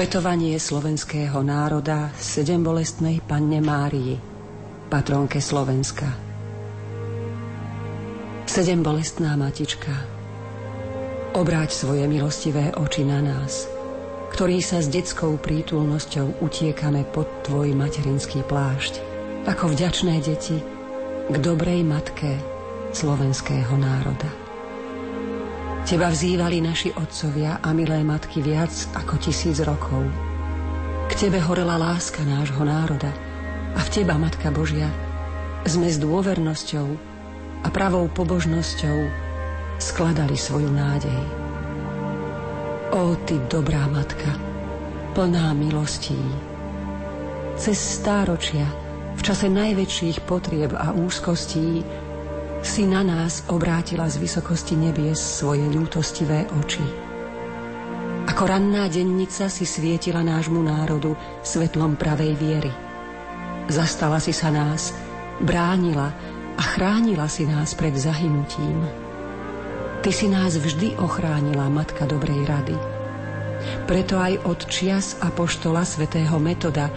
Obetovanie 0.00 0.56
slovenského 0.56 1.44
národa 1.44 2.08
sedem 2.16 2.64
bolestnej 2.64 3.20
panne 3.20 3.60
Márii, 3.60 4.16
patronke 4.88 5.44
Slovenska. 5.44 6.08
Sedem 8.48 8.80
bolestná 8.80 9.36
matička, 9.36 9.92
obráť 11.36 11.84
svoje 11.84 12.08
milostivé 12.08 12.72
oči 12.80 13.04
na 13.04 13.20
nás, 13.20 13.68
ktorí 14.32 14.64
sa 14.64 14.80
s 14.80 14.88
detskou 14.88 15.36
prítulnosťou 15.36 16.40
utiekame 16.40 17.04
pod 17.04 17.28
tvoj 17.44 17.76
materinský 17.76 18.40
plášť, 18.48 19.04
ako 19.52 19.68
vďačné 19.68 20.16
deti 20.24 20.64
k 21.28 21.34
dobrej 21.44 21.84
matke 21.84 22.40
slovenského 22.96 23.76
národa. 23.76 24.49
Teba 25.90 26.06
vzývali 26.06 26.62
naši 26.62 26.94
otcovia 26.94 27.58
a 27.58 27.74
milé 27.74 28.06
matky 28.06 28.38
viac 28.38 28.70
ako 28.94 29.18
tisíc 29.18 29.58
rokov. 29.58 30.06
K 31.10 31.12
Tebe 31.18 31.42
horela 31.42 31.74
láska 31.74 32.22
nášho 32.22 32.62
národa 32.62 33.10
a 33.74 33.80
v 33.82 33.88
Teba, 33.90 34.14
Matka 34.14 34.54
Božia, 34.54 34.86
sme 35.66 35.90
s 35.90 35.98
dôvernosťou 35.98 36.86
a 37.66 37.68
pravou 37.74 38.06
pobožnosťou 38.06 38.98
skladali 39.82 40.38
svoju 40.38 40.70
nádej. 40.70 41.22
O, 42.94 43.18
Ty 43.26 43.42
dobrá 43.50 43.82
Matka, 43.90 44.30
plná 45.18 45.50
milostí, 45.58 46.22
cez 47.58 47.98
stáročia, 47.98 48.62
v 49.18 49.26
čase 49.26 49.50
najväčších 49.50 50.22
potrieb 50.22 50.70
a 50.70 50.94
úzkostí, 50.94 51.82
si 52.60 52.84
na 52.84 53.00
nás 53.00 53.48
obrátila 53.48 54.04
z 54.04 54.20
vysokosti 54.20 54.76
nebies 54.76 55.16
svoje 55.16 55.64
ľútostivé 55.72 56.44
oči. 56.60 56.84
Ako 58.28 58.44
ranná 58.44 58.84
dennica 58.92 59.48
si 59.48 59.64
svietila 59.64 60.20
nášmu 60.20 60.60
národu 60.60 61.16
svetlom 61.40 61.96
pravej 61.96 62.36
viery. 62.36 62.72
Zastala 63.72 64.20
si 64.20 64.36
sa 64.36 64.52
nás, 64.52 64.92
bránila 65.40 66.12
a 66.60 66.62
chránila 66.76 67.32
si 67.32 67.48
nás 67.48 67.72
pred 67.72 67.96
zahynutím. 67.96 68.84
Ty 70.04 70.10
si 70.12 70.28
nás 70.28 70.56
vždy 70.56 71.00
ochránila, 71.00 71.68
Matka 71.72 72.04
dobrej 72.04 72.44
rady. 72.44 72.76
Preto 73.88 74.16
aj 74.20 74.40
od 74.48 74.60
čias 74.68 75.16
apoštola 75.20 75.84
svätého 75.84 76.36
Metoda 76.40 76.88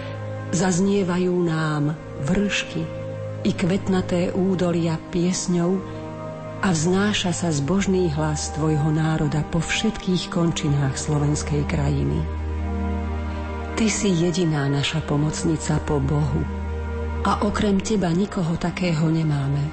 zaznievajú 0.52 1.36
nám 1.44 1.96
vršky 2.24 3.03
i 3.44 3.52
kvetnaté 3.52 4.32
údolia 4.32 4.96
piesňou 5.12 5.76
a 6.64 6.72
vznáša 6.72 7.36
sa 7.36 7.52
zbožný 7.52 8.08
hlas 8.16 8.56
tvojho 8.56 8.88
národa 8.88 9.44
po 9.52 9.60
všetkých 9.60 10.32
končinách 10.32 10.96
slovenskej 10.96 11.68
krajiny. 11.68 12.24
Ty 13.76 13.86
si 13.92 14.16
jediná 14.16 14.72
naša 14.72 15.04
pomocnica 15.04 15.76
po 15.84 16.00
Bohu 16.00 16.44
a 17.28 17.44
okrem 17.44 17.84
teba 17.84 18.16
nikoho 18.16 18.56
takého 18.56 19.12
nemáme. 19.12 19.64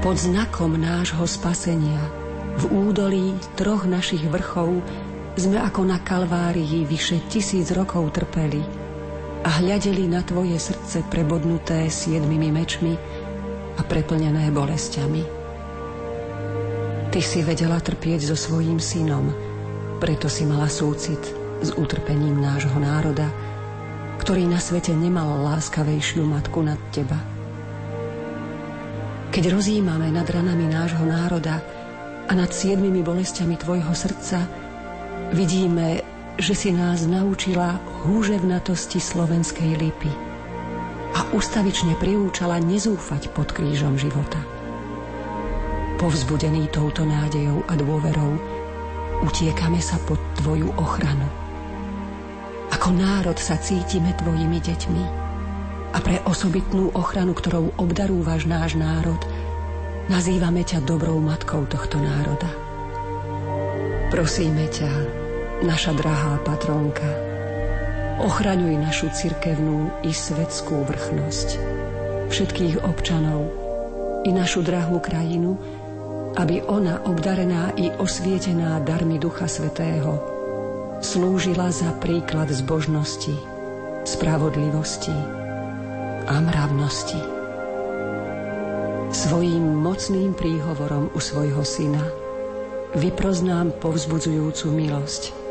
Pod 0.00 0.16
znakom 0.16 0.80
nášho 0.80 1.28
spasenia 1.28 2.00
v 2.56 2.64
údolí 2.72 3.36
troch 3.60 3.84
našich 3.84 4.24
vrchov 4.24 4.80
sme 5.36 5.60
ako 5.60 5.84
na 5.84 6.00
Kalvárii 6.00 6.88
vyše 6.88 7.20
tisíc 7.28 7.68
rokov 7.76 8.16
trpeli– 8.16 8.64
a 9.42 9.48
hľadeli 9.58 10.06
na 10.06 10.22
tvoje 10.22 10.54
srdce 10.54 11.02
prebodnuté 11.10 11.90
siedmimi 11.90 12.54
mečmi 12.54 12.94
a 13.78 13.82
preplnené 13.82 14.54
bolestiami. 14.54 15.22
Ty 17.12 17.20
si 17.20 17.44
vedela 17.44 17.82
trpieť 17.82 18.32
so 18.32 18.36
svojím 18.38 18.78
synom, 18.78 19.34
preto 19.98 20.30
si 20.30 20.46
mala 20.46 20.70
súcit 20.70 21.20
s 21.62 21.70
utrpením 21.74 22.38
nášho 22.38 22.74
národa, 22.78 23.28
ktorý 24.22 24.46
na 24.46 24.62
svete 24.62 24.94
nemal 24.94 25.42
láskavejšiu 25.42 26.22
matku 26.22 26.62
nad 26.62 26.78
teba. 26.94 27.18
Keď 29.32 29.44
rozímame 29.50 30.12
nad 30.14 30.28
ranami 30.28 30.70
nášho 30.70 31.02
národa 31.02 31.58
a 32.28 32.32
nad 32.32 32.54
siedmimi 32.54 33.02
bolestiami 33.02 33.58
tvojho 33.58 33.92
srdca, 33.92 34.46
vidíme 35.34 36.12
že 36.40 36.54
si 36.56 36.70
nás 36.72 37.04
naučila 37.04 37.76
húževnatosti 38.02 38.98
slovenskej 38.98 39.78
lipy 39.78 40.10
a 41.14 41.28
ustavične 41.30 41.94
priúčala 42.02 42.58
nezúfať 42.58 43.30
pod 43.30 43.54
krížom 43.54 43.94
života. 43.94 44.42
Povzbudený 46.02 46.66
touto 46.74 47.06
nádejou 47.06 47.62
a 47.70 47.78
dôverou 47.78 48.34
utiekame 49.22 49.78
sa 49.78 50.02
pod 50.02 50.18
Tvoju 50.42 50.74
ochranu. 50.74 51.30
Ako 52.74 52.90
národ 52.90 53.38
sa 53.38 53.54
cítime 53.54 54.10
Tvojimi 54.18 54.58
deťmi 54.58 55.04
a 55.94 55.98
pre 56.02 56.18
osobitnú 56.26 56.90
ochranu, 56.98 57.38
ktorou 57.38 57.70
obdarúvaš 57.78 58.50
náš 58.50 58.74
národ, 58.74 59.20
nazývame 60.10 60.66
ťa 60.66 60.82
dobrou 60.82 61.22
matkou 61.22 61.70
tohto 61.70 62.02
národa. 62.02 62.50
Prosíme 64.10 64.66
ťa, 64.66 64.90
naša 65.62 65.94
drahá 65.94 66.42
patrónka, 66.42 67.31
ochraňuj 68.22 68.78
našu 68.78 69.10
cirkevnú 69.10 69.90
i 70.06 70.14
svetskú 70.14 70.86
vrchnosť, 70.86 71.58
všetkých 72.30 72.86
občanov 72.86 73.50
i 74.22 74.30
našu 74.30 74.62
drahú 74.62 75.02
krajinu, 75.02 75.58
aby 76.38 76.62
ona, 76.64 77.02
obdarená 77.02 77.74
i 77.74 77.90
osvietená 77.90 78.78
darmi 78.86 79.18
Ducha 79.18 79.50
Svetého, 79.50 80.22
slúžila 81.02 81.74
za 81.74 81.90
príklad 81.98 82.46
zbožnosti, 82.54 83.34
spravodlivosti 84.06 85.18
a 86.30 86.34
mravnosti. 86.38 87.20
Svojím 89.12 89.82
mocným 89.82 90.32
príhovorom 90.32 91.10
u 91.12 91.18
svojho 91.18 91.66
syna 91.66 92.06
vyproznám 92.94 93.74
povzbudzujúcu 93.82 94.66
milosť– 94.70 95.22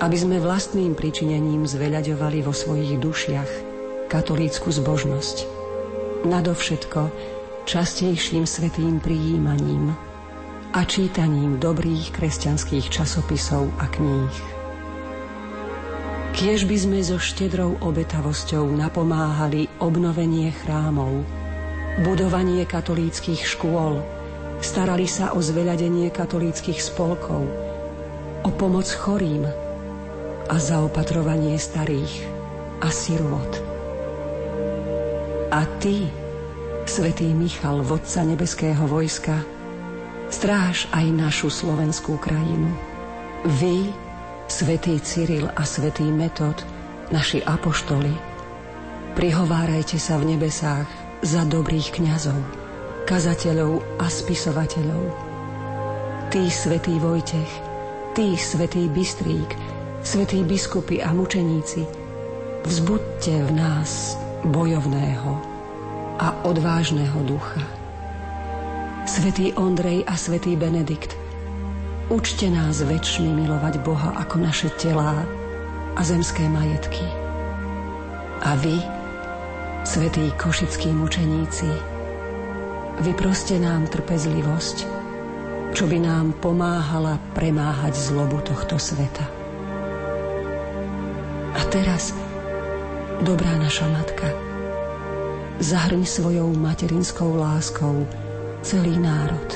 aby 0.00 0.16
sme 0.16 0.40
vlastným 0.40 0.96
pričinením 0.96 1.68
zveľaďovali 1.68 2.40
vo 2.40 2.56
svojich 2.56 2.96
dušiach 2.96 3.50
katolícku 4.08 4.72
zbožnosť. 4.72 5.36
Nadovšetko 6.24 7.02
častejším 7.68 8.48
svetým 8.48 8.96
prijímaním 8.98 9.92
a 10.72 10.80
čítaním 10.88 11.60
dobrých 11.60 12.16
kresťanských 12.16 12.88
časopisov 12.88 13.68
a 13.76 13.86
kníh. 13.92 14.36
Kiež 16.32 16.64
by 16.64 16.76
sme 16.78 16.98
so 17.04 17.20
štedrou 17.20 17.76
obetavosťou 17.84 18.64
napomáhali 18.72 19.68
obnovenie 19.82 20.54
chrámov, 20.64 21.26
budovanie 22.06 22.64
katolíckých 22.64 23.44
škôl, 23.44 24.00
starali 24.64 25.04
sa 25.04 25.36
o 25.36 25.42
zveľadenie 25.42 26.08
katolíckých 26.08 26.80
spolkov, 26.80 27.44
o 28.46 28.50
pomoc 28.56 28.88
chorým, 28.88 29.44
a 30.50 30.58
zaopatrovanie 30.58 31.54
starých 31.54 32.26
a 32.82 32.90
sirot. 32.90 33.62
A 35.54 35.62
ty, 35.78 36.10
svätý 36.90 37.30
Michal, 37.30 37.86
vodca 37.86 38.26
nebeského 38.26 38.82
vojska, 38.90 39.46
stráž 40.26 40.90
aj 40.90 41.06
našu 41.14 41.54
slovenskú 41.54 42.18
krajinu. 42.18 42.70
Vy, 43.62 43.94
svätý 44.50 44.98
Cyril 44.98 45.46
a 45.54 45.62
svätý 45.62 46.06
Metod, 46.10 46.58
naši 47.14 47.42
apoštoli, 47.46 48.10
prihovárajte 49.14 50.02
sa 50.02 50.18
v 50.18 50.34
nebesách 50.34 50.86
za 51.22 51.46
dobrých 51.46 51.94
kňazov, 51.94 52.38
kazateľov 53.06 54.02
a 54.02 54.06
spisovateľov. 54.06 55.04
Ty, 56.30 56.42
svätý 56.46 56.94
Vojtech, 56.98 57.50
ty, 58.14 58.38
svätý 58.38 58.86
Bystrík, 58.86 59.50
svetí 60.02 60.44
biskupy 60.44 61.04
a 61.04 61.12
mučeníci, 61.12 61.84
vzbuďte 62.64 63.34
v 63.44 63.50
nás 63.52 64.16
bojovného 64.44 65.32
a 66.20 66.44
odvážneho 66.44 67.20
ducha. 67.24 67.64
Svetý 69.08 69.52
Ondrej 69.56 70.04
a 70.04 70.14
svetý 70.16 70.56
Benedikt, 70.56 71.16
učte 72.12 72.48
nás 72.52 72.84
väčšmi 72.84 73.32
milovať 73.32 73.80
Boha 73.80 74.16
ako 74.20 74.36
naše 74.44 74.68
telá 74.76 75.24
a 75.96 76.00
zemské 76.04 76.46
majetky. 76.48 77.04
A 78.40 78.56
vy, 78.56 78.76
svetí 79.84 80.32
košickí 80.36 80.92
mučeníci, 80.92 81.68
vyproste 83.00 83.56
nám 83.60 83.88
trpezlivosť, 83.88 84.76
čo 85.72 85.84
by 85.88 85.98
nám 86.00 86.36
pomáhala 86.40 87.16
premáhať 87.32 87.96
zlobu 87.96 88.40
tohto 88.44 88.76
sveta. 88.76 89.39
Teraz, 91.70 92.10
dobrá 93.22 93.54
naša 93.54 93.86
matka, 93.94 94.26
zahrň 95.62 96.02
svojou 96.02 96.50
materinskou 96.50 97.38
láskou 97.38 98.10
celý 98.58 98.98
národ. 98.98 99.50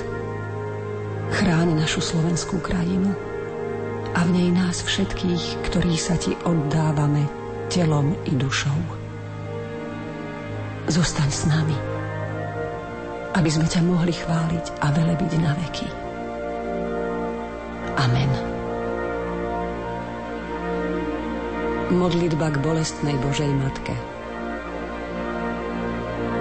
Chráň 1.34 1.74
našu 1.74 1.98
slovenskú 1.98 2.62
krajinu 2.62 3.10
a 4.14 4.22
v 4.22 4.30
nej 4.30 4.48
nás 4.54 4.86
všetkých, 4.86 5.66
ktorí 5.66 5.98
sa 5.98 6.14
ti 6.14 6.38
oddávame 6.46 7.26
telom 7.66 8.14
i 8.30 8.32
dušou. 8.38 8.78
Zostaň 10.86 11.28
s 11.34 11.50
nami, 11.50 11.74
aby 13.34 13.50
sme 13.50 13.66
ťa 13.66 13.82
mohli 13.82 14.14
chváliť 14.14 14.86
a 14.86 14.86
velebiť 14.94 15.32
na 15.42 15.50
veky. 15.66 15.88
Amen. 17.98 18.53
Modlitba 21.94 22.50
k 22.50 22.58
bolestnej 22.58 23.14
Božej 23.22 23.54
Matke 23.54 23.94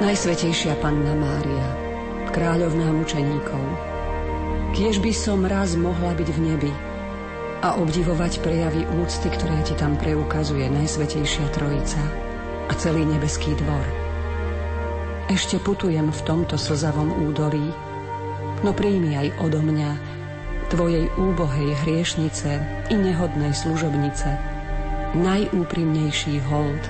Najsvetejšia 0.02 0.82
Panna 0.82 1.14
Mária, 1.14 1.68
kráľovná 2.34 2.90
mučeníkov, 2.92 3.64
kiež 4.76 5.00
by 5.00 5.14
som 5.16 5.46
raz 5.46 5.78
mohla 5.80 6.12
byť 6.18 6.30
v 6.34 6.40
nebi, 6.44 6.74
a 7.64 7.80
obdivovať 7.80 8.44
prejavy 8.44 8.84
úcty, 9.00 9.32
ktoré 9.32 9.64
ti 9.64 9.72
tam 9.80 9.96
preukazuje 9.96 10.68
Najsvetejšia 10.68 11.48
Trojica 11.56 12.04
a 12.68 12.74
celý 12.76 13.08
nebeský 13.08 13.56
dvor. 13.56 13.86
Ešte 15.32 15.56
putujem 15.64 16.12
v 16.12 16.22
tomto 16.28 16.60
slzavom 16.60 17.30
údolí, 17.30 17.72
no 18.66 18.76
príjmi 18.76 19.16
aj 19.16 19.28
odo 19.40 19.64
mňa 19.64 19.92
tvojej 20.68 21.08
úbohej 21.16 21.80
hriešnice 21.88 22.50
i 22.92 22.96
nehodnej 23.00 23.56
služobnice 23.56 24.53
najúprimnejší 25.14 26.42
hold 26.50 26.84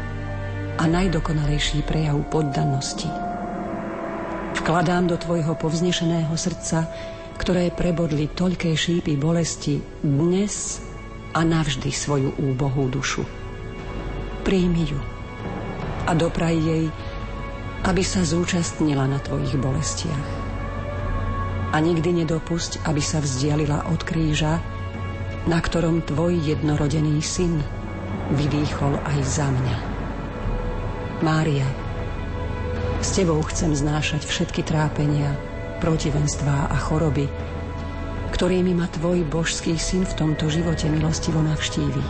a 0.79 0.83
najdokonalejší 0.87 1.83
prejav 1.83 2.19
poddanosti. 2.31 3.07
Vkladám 4.63 5.11
do 5.11 5.19
tvojho 5.19 5.53
povznešeného 5.59 6.33
srdca 6.39 6.87
ktoré 7.37 7.73
prebodli 7.73 8.29
toľké 8.29 8.77
šípy 8.77 9.17
bolesti 9.17 9.81
dnes 10.05 10.79
a 11.33 11.41
navždy 11.41 11.89
svoju 11.89 12.37
úbohú 12.37 12.87
dušu. 12.93 13.25
Príjmi 14.45 14.83
ju 14.85 14.99
a 16.03 16.11
dopraj 16.13 16.55
jej, 16.55 16.85
aby 17.83 18.03
sa 18.05 18.21
zúčastnila 18.21 19.07
na 19.07 19.17
tvojich 19.23 19.55
bolestiach. 19.57 20.27
A 21.73 21.81
nikdy 21.81 22.21
nedopusť, 22.21 22.85
aby 22.85 23.01
sa 23.01 23.17
vzdialila 23.17 23.89
od 23.89 24.03
kríža, 24.05 24.61
na 25.49 25.57
ktorom 25.57 26.05
tvoj 26.05 26.37
jednorodený 26.37 27.17
syn 27.19 27.59
vydýchol 28.31 28.95
aj 29.03 29.19
za 29.27 29.47
mňa. 29.51 29.77
Mária, 31.19 31.67
s 33.03 33.19
tebou 33.19 33.43
chcem 33.51 33.75
znášať 33.75 34.23
všetky 34.23 34.63
trápenia, 34.63 35.35
protivenstvá 35.83 36.71
a 36.71 36.77
choroby, 36.79 37.27
ktorými 38.31 38.71
ma 38.71 38.87
tvoj 38.87 39.27
božský 39.27 39.75
syn 39.75 40.07
v 40.07 40.15
tomto 40.15 40.47
živote 40.47 40.87
milostivo 40.87 41.43
navštíví. 41.43 42.03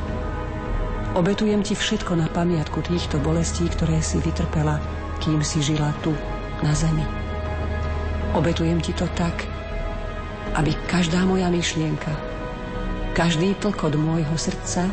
Obetujem 1.14 1.62
ti 1.62 1.78
všetko 1.78 2.18
na 2.18 2.26
pamiatku 2.30 2.82
týchto 2.86 3.22
bolestí, 3.22 3.70
ktoré 3.70 4.02
si 4.02 4.18
vytrpela, 4.22 4.82
kým 5.22 5.46
si 5.46 5.62
žila 5.62 5.94
tu, 6.02 6.14
na 6.66 6.74
zemi. 6.74 7.06
Obetujem 8.34 8.82
ti 8.82 8.98
to 8.98 9.06
tak, 9.14 9.46
aby 10.58 10.74
každá 10.90 11.22
moja 11.26 11.54
myšlienka, 11.54 12.10
každý 13.14 13.54
tlkot 13.62 13.94
môjho 13.94 14.34
srdca 14.38 14.90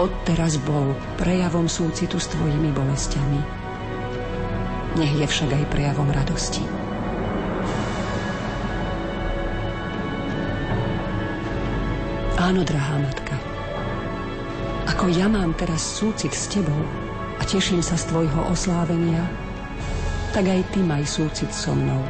odteraz 0.00 0.56
bol 0.62 0.96
prejavom 1.20 1.68
súcitu 1.68 2.16
s 2.16 2.30
tvojimi 2.32 2.72
bolestiami. 2.72 3.40
Nech 4.96 5.14
je 5.16 5.26
však 5.26 5.50
aj 5.52 5.64
prejavom 5.72 6.08
radosti. 6.12 6.64
Áno, 12.42 12.60
drahá 12.66 12.98
matka. 13.00 13.36
Ako 14.92 15.08
ja 15.14 15.30
mám 15.30 15.56
teraz 15.56 15.80
súcit 15.80 16.34
s 16.34 16.50
tebou 16.50 16.82
a 17.38 17.42
teším 17.46 17.80
sa 17.80 17.96
z 17.96 18.12
tvojho 18.12 18.50
oslávenia, 18.50 19.24
tak 20.36 20.48
aj 20.48 20.60
ty 20.74 20.80
maj 20.84 21.06
súcit 21.06 21.48
so 21.54 21.72
mnou 21.72 22.02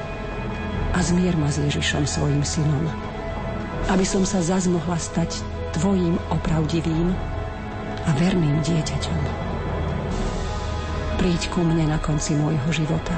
a 0.92 0.98
zmier 1.00 1.36
ma 1.40 1.48
s 1.48 1.60
Ježišom 1.60 2.04
svojim 2.04 2.44
synom, 2.44 2.84
aby 3.88 4.04
som 4.04 4.24
sa 4.28 4.44
zaz 4.44 4.68
mohla 4.68 4.96
stať 5.00 5.40
tvojim 5.76 6.20
opravdivým 6.28 7.31
a 8.06 8.10
verným 8.18 8.58
dieťaťom. 8.62 9.20
Príď 11.22 11.54
ku 11.54 11.62
mne 11.62 11.94
na 11.94 11.98
konci 12.02 12.34
môjho 12.34 12.70
života 12.74 13.14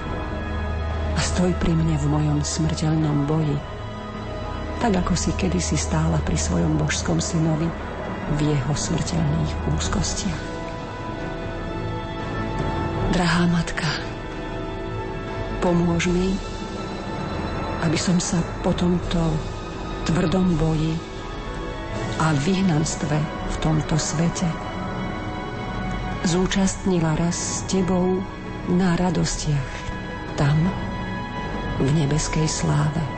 a 1.15 1.21
stoj 1.23 1.57
pri 1.57 1.73
mne 1.73 1.97
v 1.97 2.07
mojom 2.11 2.39
smrteľnom 2.45 3.25
boji, 3.25 3.57
tak 4.85 5.01
ako 5.01 5.17
si 5.17 5.33
kedysi 5.33 5.81
stála 5.81 6.21
pri 6.21 6.37
svojom 6.37 6.77
božskom 6.77 7.17
synovi 7.17 7.71
v 8.37 8.53
jeho 8.53 8.75
smrteľných 8.77 9.53
úzkostiach. 9.73 10.43
Drahá 13.17 13.47
matka, 13.49 13.89
pomôž 15.65 16.11
mi, 16.11 16.37
aby 17.87 17.97
som 17.97 18.19
sa 18.21 18.43
po 18.61 18.75
tomto 18.77 19.23
tvrdom 20.05 20.61
boji 20.61 20.93
a 22.21 22.37
vyhnanstve 22.37 23.17
v 23.25 23.57
tomto 23.65 23.97
svete 23.97 24.64
zúčastnila 26.25 27.15
raz 27.21 27.37
s 27.37 27.69
tebou 27.69 28.25
na 28.73 28.97
radostiach 28.97 29.73
tam, 30.35 30.57
v 31.79 31.89
nebeskej 31.95 32.49
sláve. 32.49 33.14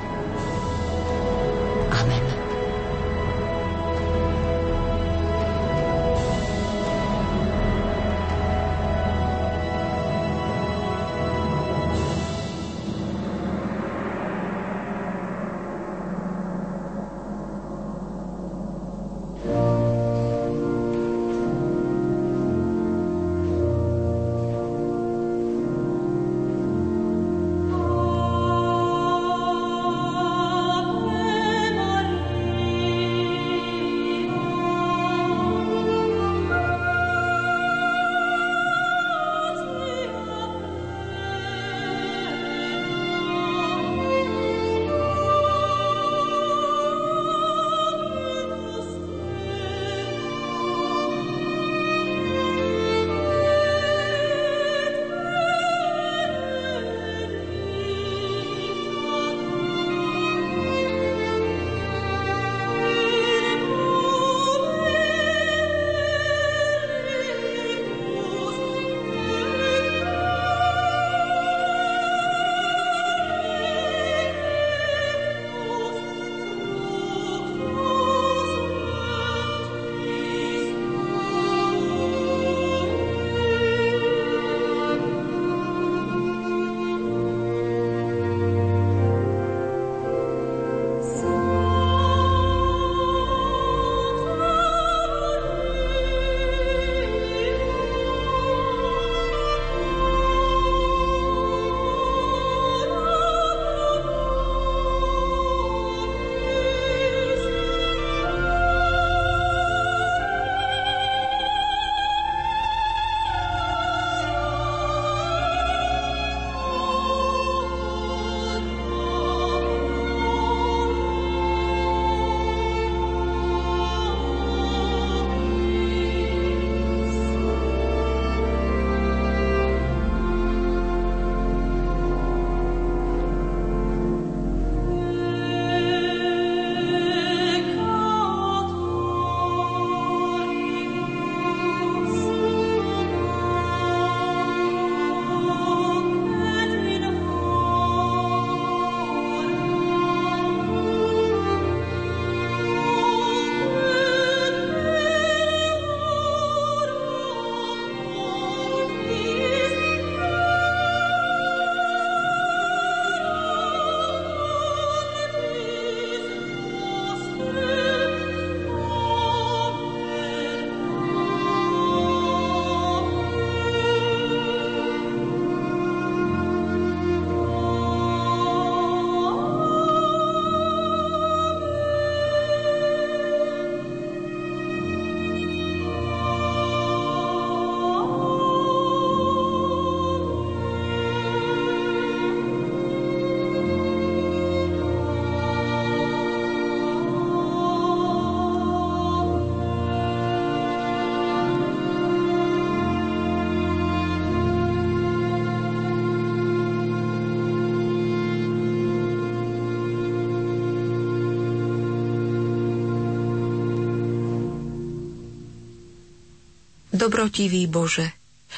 Dobrotivý 217.06 217.70
Bože, 217.70 218.10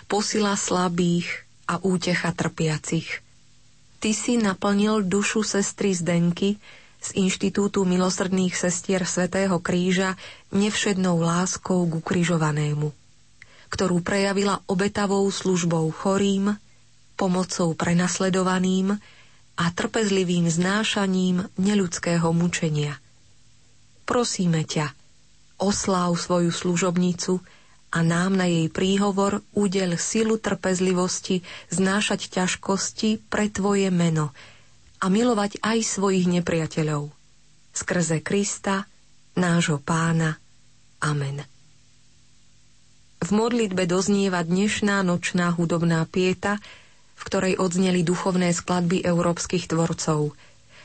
posila 0.09 0.57
slabých 0.57 1.45
a 1.69 1.85
útecha 1.85 2.33
trpiacich. 2.33 3.21
Ty 4.01 4.11
si 4.17 4.41
naplnil 4.41 5.05
dušu 5.05 5.45
sestry 5.45 5.93
Zdenky 5.93 6.57
z 6.97 7.09
Inštitútu 7.21 7.85
milosrdných 7.85 8.57
sestier 8.57 9.05
Svetého 9.05 9.61
kríža 9.61 10.17
nevšednou 10.49 11.21
láskou 11.21 11.85
k 11.93 12.01
ukrižovanému, 12.01 12.89
ktorú 13.69 14.01
prejavila 14.01 14.65
obetavou 14.65 15.29
službou 15.29 15.85
chorým, 15.93 16.57
pomocou 17.21 17.77
prenasledovaným 17.77 18.97
a 19.61 19.65
trpezlivým 19.77 20.49
znášaním 20.49 21.45
neľudského 21.61 22.33
mučenia. 22.33 22.97
Prosíme 24.09 24.65
ťa, 24.65 24.97
osláv 25.61 26.17
svoju 26.17 26.49
služobnicu 26.49 27.45
a 27.89 27.99
nám 28.01 28.37
na 28.37 28.45
jej 28.45 28.69
príhovor 28.69 29.41
udel 29.51 29.97
silu 29.97 30.37
trpezlivosti 30.37 31.41
znášať 31.69 32.29
ťažkosti 32.31 33.25
pre 33.27 33.49
Tvoje 33.49 33.89
meno 33.89 34.37
a 34.99 35.07
milovať 35.07 35.63
aj 35.63 35.79
svojich 35.81 36.29
nepriateľov. 36.29 37.09
Skrze 37.71 38.21
Krista, 38.21 38.85
nášho 39.35 39.79
pána. 39.79 40.37
Amen. 40.99 41.47
V 43.19 43.31
modlitbe 43.31 43.83
doznieva 43.85 44.43
dnešná 44.43 45.01
nočná 45.01 45.51
hudobná 45.51 46.05
pieta, 46.05 46.59
v 47.15 47.23
ktorej 47.25 47.55
odzneli 47.57 48.03
duchovné 48.03 48.53
skladby 48.53 49.03
európskych 49.03 49.67
tvorcov. 49.67 50.35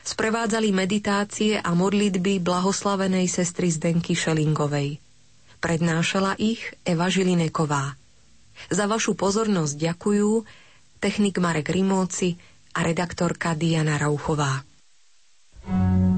Sprevádzali 0.02 0.68
meditácie 0.68 1.56
a 1.56 1.70
modlitby 1.72 2.38
blahoslavenej 2.38 3.26
sestry 3.26 3.70
Zdenky 3.70 4.12
Šelingovej. 4.12 5.03
Prednášala 5.64 6.36
ich 6.36 6.60
Eva 6.84 7.08
Žilineková. 7.08 7.96
Za 8.68 8.84
vašu 8.84 9.16
pozornosť 9.16 9.80
ďakujú 9.80 10.44
technik 11.00 11.40
Marek 11.40 11.72
Rimóci 11.72 12.36
a 12.76 12.84
redaktorka 12.84 13.56
Diana 13.56 13.96
Rauchová. 13.96 14.60
thank 15.64 16.04
you 16.08 16.13